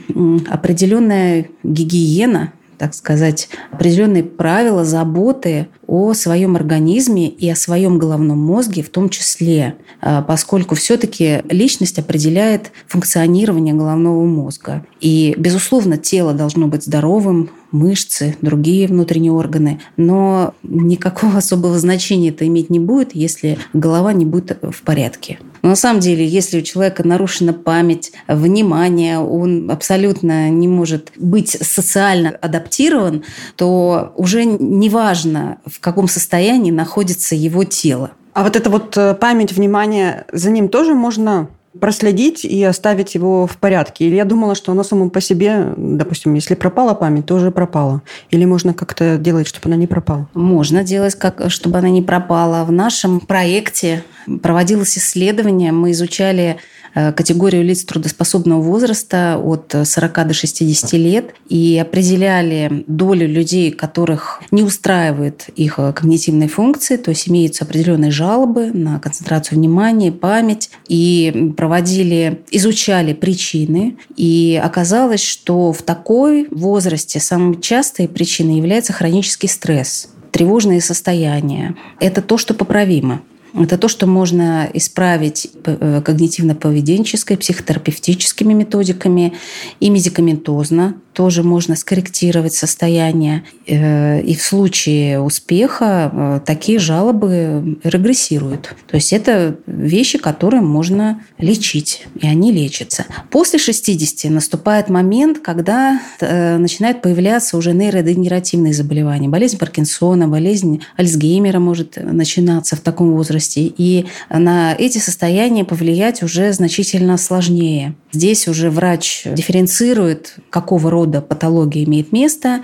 определенная 0.50 1.46
гигиена 1.62 2.52
так 2.80 2.94
сказать, 2.94 3.50
определенные 3.70 4.24
правила 4.24 4.86
заботы 4.86 5.68
о 5.86 6.14
своем 6.14 6.56
организме 6.56 7.28
и 7.28 7.46
о 7.50 7.54
своем 7.54 7.98
головном 7.98 8.38
мозге 8.38 8.82
в 8.82 8.88
том 8.88 9.10
числе, 9.10 9.74
а, 10.00 10.22
поскольку 10.22 10.74
все-таки 10.76 11.42
личность 11.50 11.98
определяет 11.98 12.72
функционирование 12.86 13.74
головного 13.74 14.24
мозга. 14.24 14.86
И, 14.98 15.34
безусловно, 15.36 15.98
тело 15.98 16.32
должно 16.32 16.68
быть 16.68 16.84
здоровым, 16.84 17.50
мышцы, 17.72 18.36
другие 18.40 18.86
внутренние 18.86 19.32
органы. 19.32 19.80
Но 19.96 20.54
никакого 20.62 21.38
особого 21.38 21.78
значения 21.78 22.30
это 22.30 22.46
иметь 22.46 22.70
не 22.70 22.80
будет, 22.80 23.14
если 23.14 23.58
голова 23.72 24.12
не 24.12 24.24
будет 24.24 24.58
в 24.62 24.82
порядке. 24.82 25.38
Но 25.62 25.70
на 25.70 25.76
самом 25.76 26.00
деле, 26.00 26.26
если 26.26 26.58
у 26.58 26.62
человека 26.62 27.06
нарушена 27.06 27.52
память, 27.52 28.12
внимание, 28.28 29.18
он 29.18 29.70
абсолютно 29.70 30.50
не 30.50 30.68
может 30.68 31.12
быть 31.16 31.50
социально 31.50 32.30
адаптирован, 32.30 33.24
то 33.56 34.12
уже 34.16 34.44
неважно, 34.44 35.58
в 35.66 35.80
каком 35.80 36.08
состоянии 36.08 36.70
находится 36.70 37.34
его 37.34 37.64
тело. 37.64 38.12
А 38.32 38.44
вот 38.44 38.56
эта 38.56 38.70
вот 38.70 38.96
э, 38.96 39.14
память, 39.14 39.52
внимание, 39.52 40.24
за 40.32 40.50
ним 40.50 40.68
тоже 40.68 40.94
можно 40.94 41.48
проследить 41.78 42.44
и 42.44 42.62
оставить 42.64 43.14
его 43.14 43.46
в 43.46 43.56
порядке? 43.56 44.06
Или 44.06 44.16
я 44.16 44.24
думала, 44.24 44.54
что 44.54 44.72
оно 44.72 44.82
само 44.82 45.10
по 45.10 45.20
себе, 45.20 45.72
допустим, 45.76 46.34
если 46.34 46.54
пропала 46.54 46.94
память, 46.94 47.26
то 47.26 47.34
уже 47.34 47.50
пропала. 47.50 48.02
Или 48.30 48.44
можно 48.44 48.74
как-то 48.74 49.18
делать, 49.18 49.46
чтобы 49.46 49.68
она 49.68 49.76
не 49.76 49.86
пропала? 49.86 50.28
Можно 50.34 50.82
делать, 50.82 51.14
как, 51.14 51.50
чтобы 51.50 51.78
она 51.78 51.90
не 51.90 52.02
пропала. 52.02 52.64
В 52.64 52.72
нашем 52.72 53.20
проекте 53.20 54.04
проводилось 54.42 54.98
исследование, 54.98 55.72
мы 55.72 55.92
изучали 55.92 56.58
Э, 56.94 57.12
категорию 57.12 57.62
лиц 57.62 57.84
трудоспособного 57.84 58.60
возраста 58.60 59.40
от 59.42 59.74
40 59.84 60.28
до 60.28 60.34
60 60.34 60.92
лет 60.94 61.34
и 61.48 61.78
определяли 61.80 62.84
долю 62.86 63.28
людей, 63.28 63.70
которых 63.70 64.42
не 64.50 64.62
устраивает 64.62 65.46
их 65.54 65.78
э, 65.78 65.92
когнитивные 65.92 66.48
функции, 66.48 66.96
то 66.96 67.10
есть 67.10 67.28
имеются 67.28 67.64
определенные 67.64 68.10
жалобы 68.10 68.72
на 68.72 68.98
концентрацию 68.98 69.58
внимания, 69.58 70.10
память, 70.10 70.70
и 70.88 71.52
проводили, 71.60 72.40
изучали 72.50 73.12
причины, 73.12 73.98
и 74.16 74.58
оказалось, 74.64 75.22
что 75.22 75.74
в 75.74 75.82
такой 75.82 76.48
возрасте 76.50 77.20
самой 77.20 77.60
частой 77.60 78.08
причиной 78.08 78.56
является 78.56 78.94
хронический 78.94 79.46
стресс 79.46 80.08
тревожные 80.30 80.80
состояния. 80.80 81.76
Это 82.00 82.22
то, 82.22 82.38
что 82.38 82.54
поправимо. 82.54 83.20
Это 83.54 83.76
то, 83.78 83.88
что 83.88 84.06
можно 84.06 84.68
исправить 84.72 85.48
э, 85.64 86.02
когнитивно-поведенческой, 86.04 87.36
психотерапевтическими 87.36 88.52
методиками 88.52 89.34
и 89.80 89.90
медикаментозно 89.90 90.94
тоже 91.12 91.42
можно 91.42 91.74
скорректировать 91.74 92.54
состояние. 92.54 93.44
Э, 93.66 94.20
и 94.20 94.34
в 94.34 94.42
случае 94.42 95.20
успеха 95.20 96.10
э, 96.12 96.40
такие 96.46 96.78
жалобы 96.78 97.78
регрессируют. 97.82 98.74
То 98.86 98.96
есть 98.96 99.12
это 99.12 99.56
вещи, 99.66 100.18
которые 100.18 100.62
можно 100.62 101.22
лечить, 101.38 102.06
и 102.20 102.26
они 102.26 102.52
лечатся. 102.52 103.06
После 103.30 103.58
60 103.58 104.30
наступает 104.30 104.88
момент, 104.88 105.40
когда 105.40 106.00
начинают 106.20 107.02
появляться 107.02 107.56
уже 107.56 107.72
нейродегенеративные 107.72 108.72
заболевания. 108.72 109.28
Болезнь 109.28 109.58
Паркинсона, 109.58 110.28
болезнь 110.28 110.82
Альцгеймера 110.96 111.58
может 111.58 111.96
начинаться 111.96 112.76
в 112.76 112.80
таком 112.80 113.12
возрасте. 113.12 113.39
И 113.48 114.06
на 114.28 114.74
эти 114.74 114.98
состояния 114.98 115.64
повлиять 115.64 116.22
уже 116.22 116.52
значительно 116.52 117.16
сложнее. 117.16 117.94
Здесь 118.12 118.48
уже 118.48 118.70
врач 118.70 119.22
дифференцирует, 119.24 120.36
какого 120.50 120.90
рода 120.90 121.20
патология 121.20 121.84
имеет 121.84 122.12
место, 122.12 122.62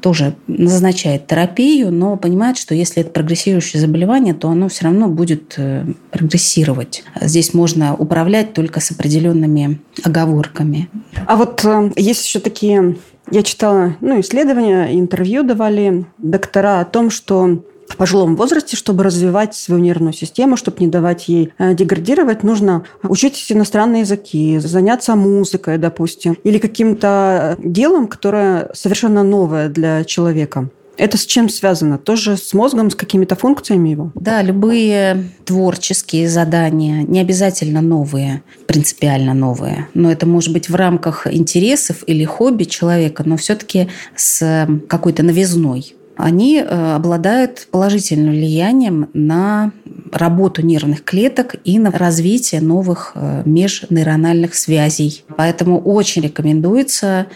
тоже 0.00 0.34
назначает 0.46 1.26
терапию, 1.26 1.90
но 1.90 2.16
понимает, 2.16 2.58
что 2.58 2.74
если 2.74 3.02
это 3.02 3.10
прогрессирующее 3.10 3.80
заболевание, 3.80 4.34
то 4.34 4.48
оно 4.48 4.68
все 4.68 4.84
равно 4.84 5.08
будет 5.08 5.54
э, 5.56 5.84
прогрессировать. 6.10 7.04
Здесь 7.20 7.54
можно 7.54 7.94
управлять 7.94 8.52
только 8.52 8.80
с 8.80 8.90
определенными 8.90 9.80
оговорками. 10.02 10.88
А 11.26 11.36
вот 11.36 11.64
э, 11.64 11.92
есть 11.96 12.26
еще 12.26 12.40
такие 12.40 12.96
я 13.30 13.42
читала 13.42 13.96
ну, 14.00 14.20
исследования, 14.20 14.98
интервью 14.98 15.42
давали 15.42 16.04
доктора 16.18 16.80
о 16.80 16.84
том, 16.84 17.08
что 17.10 17.64
в 17.92 17.96
пожилом 17.96 18.36
возрасте, 18.36 18.76
чтобы 18.76 19.04
развивать 19.04 19.54
свою 19.54 19.80
нервную 19.80 20.12
систему, 20.12 20.56
чтобы 20.56 20.78
не 20.80 20.88
давать 20.88 21.28
ей 21.28 21.52
э, 21.58 21.74
деградировать, 21.74 22.42
нужно 22.42 22.84
учить 23.02 23.46
иностранные 23.50 24.00
языки, 24.00 24.58
заняться 24.58 25.14
музыкой, 25.14 25.78
допустим, 25.78 26.38
или 26.44 26.58
каким-то 26.58 27.56
делом, 27.58 28.06
которое 28.06 28.70
совершенно 28.72 29.22
новое 29.22 29.68
для 29.68 30.04
человека. 30.04 30.70
Это 30.98 31.16
с 31.16 31.24
чем 31.24 31.48
связано? 31.48 31.98
Тоже 31.98 32.36
с 32.36 32.52
мозгом, 32.52 32.90
с 32.90 32.94
какими-то 32.94 33.34
функциями 33.34 33.90
его? 33.90 34.12
Да, 34.14 34.42
любые 34.42 35.30
творческие 35.44 36.28
задания, 36.28 37.02
не 37.02 37.20
обязательно 37.20 37.80
новые, 37.80 38.42
принципиально 38.66 39.32
новые, 39.32 39.88
но 39.94 40.12
это 40.12 40.26
может 40.26 40.52
быть 40.52 40.68
в 40.68 40.74
рамках 40.74 41.26
интересов 41.26 42.04
или 42.06 42.24
хобби 42.24 42.64
человека, 42.64 43.22
но 43.26 43.36
все-таки 43.36 43.88
с 44.14 44.68
какой-то 44.88 45.22
новизной 45.22 45.94
они 46.22 46.58
э, 46.58 46.94
обладают 46.94 47.66
положительным 47.72 48.30
влиянием 48.30 49.08
на 49.12 49.72
работу 50.12 50.62
нервных 50.62 51.02
клеток 51.02 51.56
и 51.64 51.80
на 51.80 51.90
развитие 51.90 52.60
новых 52.60 53.12
э, 53.16 53.42
межнейрональных 53.44 54.54
связей. 54.54 55.24
Поэтому 55.36 55.80
очень 55.80 56.22
рекомендуется 56.22 57.26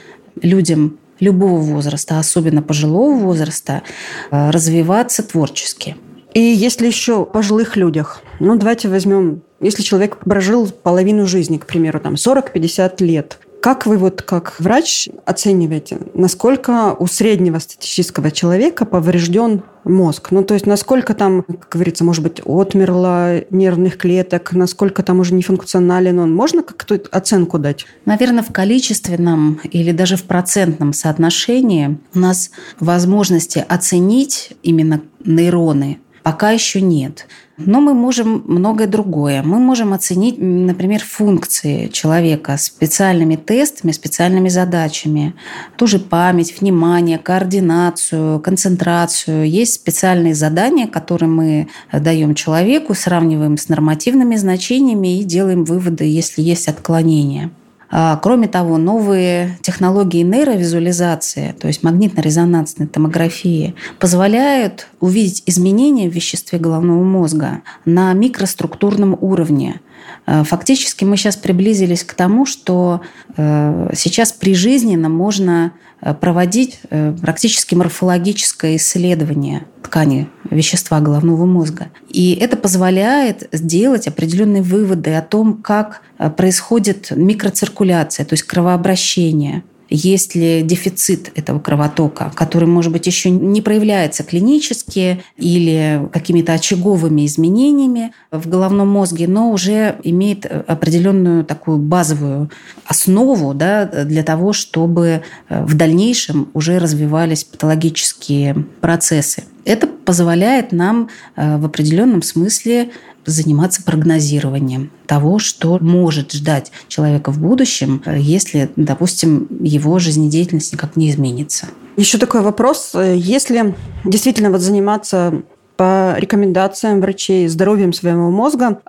людям 0.40 0.98
любого 1.18 1.60
возраста, 1.60 2.20
особенно 2.20 2.62
пожилого 2.62 3.16
возраста, 3.16 3.82
э, 4.30 4.50
развиваться 4.50 5.24
творчески. 5.24 5.96
И 6.32 6.40
если 6.40 6.86
еще 6.86 7.22
о 7.22 7.24
пожилых 7.24 7.76
людях, 7.76 8.22
ну 8.38 8.54
давайте 8.56 8.88
возьмем, 8.88 9.42
если 9.60 9.82
человек 9.82 10.18
прожил 10.18 10.68
половину 10.68 11.26
жизни, 11.26 11.58
к 11.58 11.66
примеру, 11.66 11.98
там 11.98 12.14
40-50 12.14 13.02
лет, 13.02 13.40
как 13.66 13.84
вы 13.84 13.98
вот 13.98 14.22
как 14.22 14.60
врач 14.60 15.08
оцениваете, 15.24 15.98
насколько 16.14 16.94
у 16.96 17.08
среднего 17.08 17.58
статистического 17.58 18.30
человека 18.30 18.84
поврежден 18.84 19.64
мозг? 19.82 20.30
Ну, 20.30 20.44
то 20.44 20.54
есть 20.54 20.66
насколько 20.66 21.14
там, 21.14 21.42
как 21.42 21.70
говорится, 21.70 22.04
может 22.04 22.22
быть, 22.22 22.40
отмерло 22.44 23.40
нервных 23.50 23.96
клеток, 23.96 24.52
насколько 24.52 25.02
там 25.02 25.18
уже 25.18 25.34
нефункционален 25.34 26.20
он? 26.20 26.32
Можно 26.32 26.62
как-то 26.62 27.00
оценку 27.10 27.58
дать? 27.58 27.86
Наверное, 28.04 28.44
в 28.44 28.52
количественном 28.52 29.60
или 29.64 29.90
даже 29.90 30.16
в 30.16 30.22
процентном 30.22 30.92
соотношении 30.92 31.98
у 32.14 32.20
нас 32.20 32.52
возможности 32.78 33.64
оценить 33.68 34.52
именно 34.62 35.00
нейроны 35.24 35.98
пока 36.26 36.50
еще 36.50 36.80
нет. 36.80 37.28
Но 37.56 37.80
мы 37.80 37.94
можем 37.94 38.42
многое 38.48 38.88
другое. 38.88 39.44
Мы 39.44 39.60
можем 39.60 39.92
оценить, 39.92 40.38
например, 40.38 41.00
функции 41.00 41.86
человека 41.86 42.56
специальными 42.56 43.36
тестами, 43.36 43.92
специальными 43.92 44.48
задачами. 44.48 45.36
Ту 45.76 45.86
же 45.86 46.00
память, 46.00 46.60
внимание, 46.60 47.18
координацию, 47.18 48.40
концентрацию. 48.40 49.48
Есть 49.48 49.74
специальные 49.74 50.34
задания, 50.34 50.88
которые 50.88 51.28
мы 51.28 51.68
даем 51.92 52.34
человеку, 52.34 52.92
сравниваем 52.94 53.56
с 53.56 53.68
нормативными 53.68 54.34
значениями 54.34 55.20
и 55.20 55.22
делаем 55.22 55.62
выводы, 55.62 56.06
если 56.06 56.42
есть 56.42 56.66
отклонения. 56.66 57.52
А, 57.90 58.16
кроме 58.16 58.48
того, 58.48 58.78
новые 58.78 59.58
технологии 59.62 60.22
нейровизуализации, 60.22 61.54
то 61.58 61.68
есть 61.68 61.82
магнитно-резонансной 61.82 62.86
томографии, 62.86 63.74
позволяют 63.98 64.88
увидеть 65.00 65.42
изменения 65.46 66.08
в 66.08 66.12
веществе 66.12 66.58
головного 66.58 67.02
мозга 67.04 67.62
на 67.84 68.12
микроструктурном 68.12 69.16
уровне. 69.20 69.80
А, 70.26 70.44
фактически 70.44 71.04
мы 71.04 71.16
сейчас 71.16 71.36
приблизились 71.36 72.04
к 72.04 72.14
тому, 72.14 72.46
что 72.46 73.02
э, 73.36 73.90
сейчас 73.94 74.32
прижизненно 74.32 75.08
можно 75.08 75.72
Э, 76.00 76.14
проводить 76.14 76.80
э, 76.90 77.14
практически 77.20 77.74
морфологическое 77.74 78.76
исследование 78.76 79.66
ткани 79.82 80.28
вещества 80.56 81.00
головного 81.00 81.46
мозга. 81.46 81.88
И 82.08 82.34
это 82.34 82.56
позволяет 82.56 83.48
сделать 83.52 84.08
определенные 84.08 84.62
выводы 84.62 85.14
о 85.14 85.22
том, 85.22 85.54
как 85.62 86.02
э, 86.18 86.30
происходит 86.30 87.10
микроциркуляция, 87.10 88.26
то 88.26 88.32
есть 88.34 88.44
кровообращение 88.44 89.62
есть 89.88 90.34
ли 90.34 90.62
дефицит 90.62 91.30
этого 91.34 91.60
кровотока, 91.60 92.32
который, 92.34 92.66
может 92.66 92.92
быть, 92.92 93.06
еще 93.06 93.30
не 93.30 93.60
проявляется 93.60 94.24
клинически 94.24 95.22
или 95.36 96.08
какими-то 96.12 96.54
очаговыми 96.54 97.26
изменениями 97.26 98.12
в 98.30 98.48
головном 98.48 98.88
мозге, 98.88 99.28
но 99.28 99.50
уже 99.50 99.96
имеет 100.02 100.46
определенную 100.46 101.44
такую 101.44 101.78
базовую 101.78 102.50
основу 102.84 103.54
да, 103.54 103.86
для 103.86 104.22
того, 104.22 104.52
чтобы 104.52 105.22
в 105.48 105.74
дальнейшем 105.74 106.48
уже 106.54 106.78
развивались 106.78 107.44
патологические 107.44 108.66
процессы. 108.80 109.44
Это 109.64 109.88
позволяет 110.06 110.72
нам 110.72 111.10
в 111.36 111.66
определенном 111.66 112.22
смысле 112.22 112.90
заниматься 113.26 113.82
прогнозированием 113.82 114.92
того, 115.06 115.38
что 115.40 115.78
может 115.80 116.32
ждать 116.32 116.70
человека 116.88 117.32
в 117.32 117.40
будущем, 117.40 118.02
если, 118.06 118.70
допустим, 118.76 119.48
его 119.60 119.98
жизнедеятельность 119.98 120.72
никак 120.72 120.96
не 120.96 121.10
изменится. 121.10 121.66
Еще 121.96 122.18
такой 122.18 122.42
вопрос. 122.42 122.92
Если 122.94 123.74
действительно 124.04 124.50
вот 124.50 124.60
заниматься 124.60 125.42
по 125.76 126.14
рекомендациям 126.16 127.00
врачей 127.00 127.48
здоровьем 127.48 127.92
своего 127.92 128.30
мозга, 128.30 128.80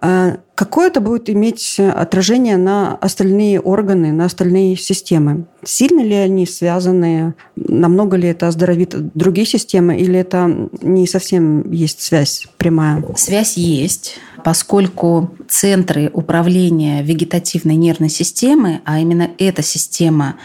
какое 0.58 0.88
это 0.88 1.02
будет 1.02 1.30
иметь 1.30 1.80
отражение 1.80 2.58
на 2.58 2.96
остальные 2.96 3.62
органы, 3.62 4.12
на 4.12 4.26
остальные 4.26 4.76
системы? 4.76 5.46
Сильно 5.64 6.02
ли 6.02 6.16
они 6.16 6.48
связаны? 6.48 7.36
Намного 7.56 8.18
ли 8.18 8.28
это 8.30 8.48
оздоровит 8.48 8.96
другие 9.14 9.46
системы? 9.46 9.98
Или 9.98 10.20
это 10.20 10.70
не 10.82 11.06
совсем 11.06 11.72
есть 11.72 12.02
связь 12.02 12.48
прямая? 12.58 13.04
Связь 13.16 13.56
есть 13.56 14.20
поскольку 14.48 15.36
центры 15.50 16.10
управления 16.14 17.04
вегетативной 17.04 17.76
нервной 17.76 18.08
системы, 18.08 18.80
а 18.86 19.00
именно 19.00 19.32
эта 19.40 19.62
система 19.62 20.36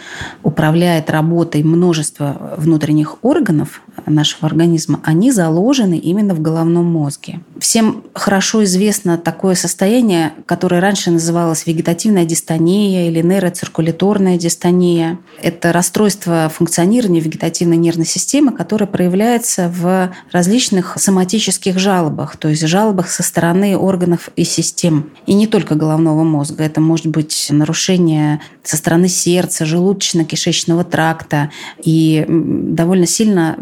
управляет 0.42 1.08
работой 1.08 1.62
множества 1.62 2.54
внутренних 2.56 3.22
органов 3.22 3.80
нашего 4.06 4.48
организма, 4.48 4.98
они 5.04 5.30
заложены 5.30 5.98
именно 5.98 6.34
в 6.34 6.40
головном 6.40 6.86
мозге. 6.86 7.42
Всем 7.60 8.02
хорошо 8.12 8.64
известно 8.64 9.18
такое 9.18 9.54
состояние 9.54 10.01
состояние, 10.02 10.32
которое 10.46 10.80
раньше 10.80 11.10
называлось 11.10 11.66
вегетативная 11.66 12.24
дистония 12.24 13.08
или 13.08 13.22
нейроциркуляторная 13.22 14.36
дистония. 14.36 15.18
Это 15.40 15.72
расстройство 15.72 16.50
функционирования 16.52 17.20
вегетативной 17.20 17.76
нервной 17.76 18.06
системы, 18.06 18.52
которое 18.52 18.86
проявляется 18.86 19.68
в 19.68 20.12
различных 20.32 20.96
соматических 20.98 21.78
жалобах, 21.78 22.36
то 22.36 22.48
есть 22.48 22.66
жалобах 22.66 23.08
со 23.10 23.22
стороны 23.22 23.76
органов 23.76 24.30
и 24.34 24.44
систем. 24.44 25.10
И 25.26 25.34
не 25.34 25.46
только 25.46 25.76
головного 25.76 26.24
мозга. 26.24 26.64
Это 26.64 26.80
может 26.80 27.06
быть 27.06 27.46
нарушение 27.50 28.40
со 28.64 28.76
стороны 28.76 29.08
сердца, 29.08 29.64
желудочно-кишечного 29.64 30.84
тракта. 30.84 31.50
И 31.84 32.26
довольно 32.28 33.06
сильно 33.06 33.56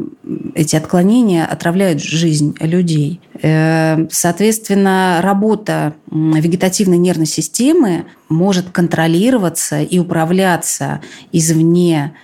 эти 0.54 0.76
отклонения 0.76 1.44
отравляют 1.44 2.02
жизнь 2.02 2.54
людей. 2.60 3.20
Э, 3.42 4.06
соответственно, 4.10 5.20
работа 5.22 5.94
вегетативной 6.10 6.98
нервной 6.98 7.26
системы 7.26 8.06
может 8.30 8.70
контролироваться 8.70 9.82
и 9.82 9.98
управляться 9.98 11.02
извне 11.32 12.14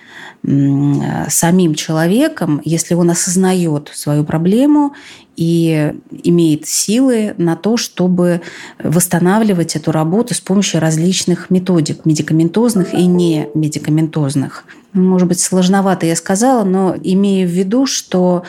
самим 0.43 1.75
человеком, 1.75 2.61
если 2.63 2.93
он 2.93 3.09
осознает 3.09 3.91
свою 3.93 4.23
проблему 4.23 4.93
и 5.35 5.93
имеет 6.23 6.67
силы 6.67 7.35
на 7.37 7.55
то, 7.55 7.77
чтобы 7.77 8.41
восстанавливать 8.81 9.75
эту 9.75 9.91
работу 9.91 10.33
с 10.33 10.39
помощью 10.39 10.79
различных 10.79 11.49
методик, 11.49 12.05
медикаментозных 12.05 12.93
и 12.93 13.05
не 13.05 13.49
медикаментозных. 13.53 14.65
Может 14.93 15.27
быть, 15.27 15.39
сложновато 15.39 16.07
я 16.07 16.15
сказала, 16.15 16.63
но 16.63 16.95
имею 17.03 17.47
в 17.47 17.51
виду, 17.51 17.85
что 17.85 18.43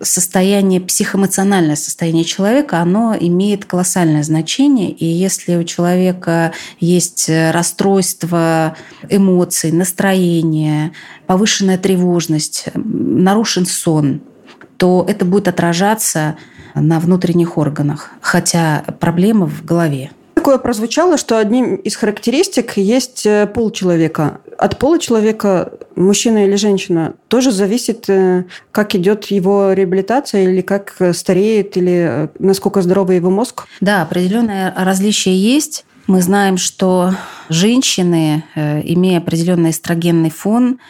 состояние, 0.00 0.80
психоэмоциональное 0.80 1.76
состояние 1.76 2.24
человека, 2.24 2.78
оно 2.78 3.14
имеет 3.18 3.66
колоссальное 3.66 4.22
значение. 4.22 4.90
И 4.92 5.04
если 5.04 5.56
у 5.56 5.64
человека 5.64 6.52
есть 6.78 6.99
расстройство 7.28 8.76
эмоций, 9.08 9.72
настроение, 9.72 10.92
повышенная 11.26 11.78
тревожность, 11.78 12.66
нарушен 12.74 13.66
сон, 13.66 14.20
то 14.76 15.04
это 15.08 15.24
будет 15.24 15.48
отражаться 15.48 16.36
на 16.74 17.00
внутренних 17.00 17.58
органах, 17.58 18.10
хотя 18.20 18.84
проблема 18.98 19.46
в 19.46 19.64
голове. 19.64 20.10
Такое 20.40 20.56
прозвучало, 20.56 21.18
что 21.18 21.36
одним 21.36 21.74
из 21.74 21.96
характеристик 21.96 22.78
есть 22.78 23.26
э, 23.26 23.46
пол 23.46 23.70
человека. 23.70 24.40
От 24.56 24.78
пола 24.78 24.98
человека, 24.98 25.72
мужчина 25.96 26.46
или 26.46 26.56
женщина, 26.56 27.12
тоже 27.28 27.52
зависит, 27.52 28.08
э, 28.08 28.44
как 28.72 28.94
идет 28.94 29.26
его 29.26 29.74
реабилитация 29.74 30.44
или 30.44 30.62
как 30.62 30.96
стареет, 31.12 31.76
или 31.76 32.06
э, 32.24 32.28
насколько 32.38 32.80
здоровый 32.80 33.16
его 33.16 33.28
мозг? 33.28 33.66
Да, 33.82 34.00
определенное 34.00 34.72
различие 34.74 35.36
есть. 35.36 35.84
Мы 36.10 36.22
знаем, 36.22 36.56
что 36.56 37.14
женщины, 37.48 38.42
имея 38.56 39.18
определенный 39.18 39.70
эстрогенный 39.70 40.30
фон, 40.30 40.80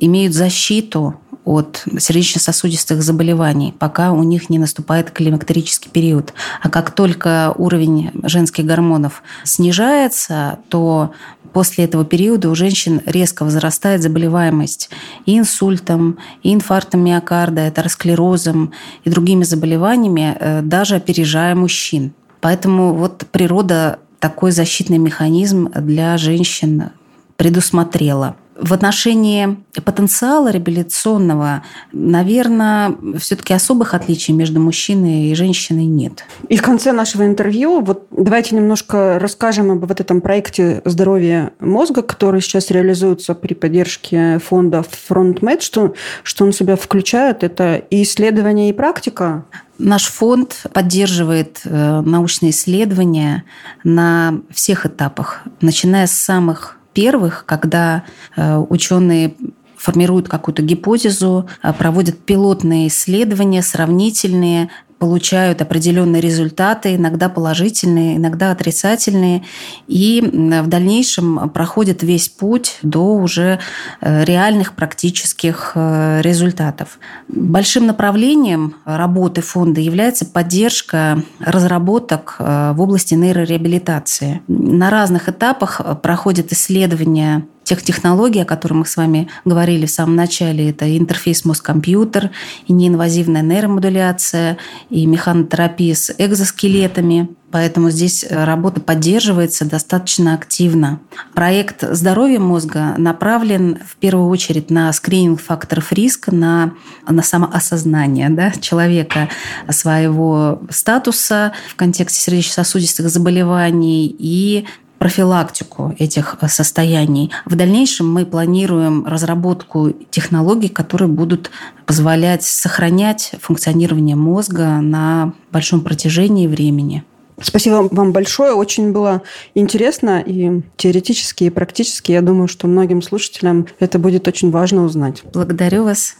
имеют 0.00 0.32
защиту 0.32 1.20
от 1.44 1.84
сердечно-сосудистых 1.98 3.02
заболеваний, 3.02 3.74
пока 3.78 4.12
у 4.12 4.22
них 4.22 4.48
не 4.48 4.58
наступает 4.58 5.10
климактерический 5.10 5.90
период. 5.90 6.32
А 6.62 6.70
как 6.70 6.92
только 6.92 7.52
уровень 7.58 8.10
женских 8.22 8.64
гормонов 8.64 9.22
снижается, 9.44 10.60
то 10.70 11.12
после 11.52 11.84
этого 11.84 12.06
периода 12.06 12.48
у 12.48 12.54
женщин 12.54 13.02
резко 13.04 13.44
возрастает 13.44 14.02
заболеваемость 14.02 14.88
и 15.26 15.38
инсультом, 15.38 16.16
и 16.42 16.54
инфарктом 16.54 17.04
миокарда, 17.04 17.66
атеросклерозом 17.66 18.72
и 19.04 19.10
другими 19.10 19.44
заболеваниями, 19.44 20.38
э, 20.40 20.62
даже 20.62 20.94
опережая 20.94 21.54
мужчин. 21.54 22.14
Поэтому 22.40 22.94
вот 22.94 23.26
природа 23.30 23.98
такой 24.18 24.50
защитный 24.50 24.98
механизм 24.98 25.70
для 25.74 26.16
женщин 26.16 26.90
предусмотрела. 27.36 28.36
В 28.58 28.74
отношении 28.74 29.56
потенциала 29.84 30.50
реабилитационного, 30.50 31.62
наверное, 31.92 32.92
все-таки 33.18 33.54
особых 33.54 33.94
отличий 33.94 34.34
между 34.34 34.58
мужчиной 34.58 35.26
и 35.26 35.34
женщиной 35.36 35.84
нет. 35.84 36.24
И 36.48 36.56
в 36.56 36.62
конце 36.62 36.90
нашего 36.90 37.24
интервью 37.24 37.80
вот 37.80 38.08
давайте 38.10 38.56
немножко 38.56 39.20
расскажем 39.20 39.70
об 39.70 39.84
вот 39.84 40.00
этом 40.00 40.20
проекте 40.20 40.82
здоровья 40.84 41.52
мозга, 41.60 42.02
который 42.02 42.40
сейчас 42.40 42.72
реализуется 42.72 43.34
при 43.34 43.54
поддержке 43.54 44.40
фонда 44.40 44.84
FrontMed. 45.08 45.60
Что, 45.60 45.94
что 46.24 46.44
он 46.44 46.52
себя 46.52 46.74
включает? 46.74 47.44
Это 47.44 47.76
и 47.76 48.02
исследование, 48.02 48.70
и 48.70 48.72
практика? 48.72 49.44
Наш 49.78 50.06
фонд 50.06 50.66
поддерживает 50.72 51.60
э, 51.64 52.00
научные 52.00 52.50
исследования 52.50 53.44
на 53.84 54.40
всех 54.50 54.86
этапах, 54.86 55.42
начиная 55.60 56.08
с 56.08 56.12
самых 56.12 56.77
первых, 56.98 57.44
когда 57.46 58.02
э, 58.34 58.56
ученые 58.56 59.36
формируют 59.76 60.28
какую-то 60.28 60.62
гипотезу, 60.62 61.48
э, 61.62 61.72
проводят 61.72 62.18
пилотные 62.18 62.88
исследования, 62.88 63.62
сравнительные, 63.62 64.70
получают 64.98 65.62
определенные 65.62 66.20
результаты, 66.20 66.96
иногда 66.96 67.28
положительные, 67.28 68.16
иногда 68.16 68.50
отрицательные, 68.50 69.44
и 69.86 70.20
в 70.22 70.66
дальнейшем 70.66 71.50
проходят 71.50 72.02
весь 72.02 72.28
путь 72.28 72.78
до 72.82 73.14
уже 73.14 73.58
э, 74.00 74.24
реальных 74.24 74.74
практических 74.74 75.72
результатов. 75.74 76.98
Большим 77.28 77.86
направлением 77.86 78.74
работы 78.84 79.40
фонда 79.40 79.80
является 79.80 80.24
поддержка 80.26 81.22
разработок 81.38 82.36
в 82.38 82.76
области 82.78 83.14
нейрореабилитации. 83.14 84.42
На 84.48 84.90
разных 84.90 85.28
этапах 85.28 85.80
проходят 86.02 86.52
исследования 86.52 87.44
тех 87.68 87.82
технологий, 87.82 88.40
о 88.40 88.46
которых 88.46 88.78
мы 88.78 88.86
с 88.86 88.96
вами 88.96 89.28
говорили 89.44 89.84
в 89.84 89.90
самом 89.90 90.16
начале. 90.16 90.70
Это 90.70 90.96
интерфейс 90.96 91.44
мозг-компьютер, 91.44 92.30
неинвазивная 92.66 93.42
нейромодуляция, 93.42 94.56
и 94.90 95.06
механотерапия 95.06 95.94
с 95.94 96.14
экзоскелетами. 96.16 97.28
Поэтому 97.50 97.88
здесь 97.90 98.26
работа 98.28 98.80
поддерживается 98.80 99.64
достаточно 99.64 100.34
активно. 100.34 101.00
Проект 101.34 101.82
здоровья 101.94 102.38
мозга 102.38 102.94
направлен 102.98 103.78
в 103.86 103.96
первую 103.96 104.28
очередь 104.28 104.70
на 104.70 104.92
скрининг 104.92 105.40
факторов 105.40 105.92
риска, 105.92 106.34
на, 106.34 106.74
на 107.08 107.22
самоосознание 107.22 108.28
да, 108.28 108.50
человека 108.50 109.30
своего 109.70 110.60
статуса 110.68 111.52
в 111.70 111.76
контексте 111.76 112.20
сердечно-сосудистых 112.20 113.08
заболеваний 113.08 114.14
и 114.18 114.66
профилактику 114.98 115.94
этих 115.98 116.36
э, 116.40 116.48
состояний. 116.48 117.30
В 117.44 117.54
дальнейшем 117.54 118.12
мы 118.12 118.26
планируем 118.26 119.06
разработку 119.06 119.92
технологий, 120.10 120.68
которые 120.68 121.08
будут 121.08 121.50
позволять 121.86 122.42
сохранять 122.42 123.32
функционирование 123.40 124.16
мозга 124.16 124.80
на 124.80 125.32
большом 125.50 125.80
протяжении 125.80 126.46
времени. 126.46 127.04
Спасибо 127.40 127.88
вам 127.90 128.12
большое. 128.12 128.52
Очень 128.52 128.92
было 128.92 129.22
интересно 129.54 130.20
и 130.24 130.62
теоретически, 130.76 131.44
и 131.44 131.50
практически. 131.50 132.12
Я 132.12 132.20
думаю, 132.20 132.48
что 132.48 132.66
многим 132.66 133.00
слушателям 133.00 133.68
это 133.78 133.98
будет 133.98 134.26
очень 134.26 134.50
важно 134.50 134.84
узнать. 134.84 135.22
Благодарю 135.32 135.84
вас. 135.84 136.16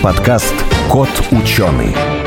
Подкаст 0.00 0.54
«Кот 0.88 1.10
ученый». 1.32 2.17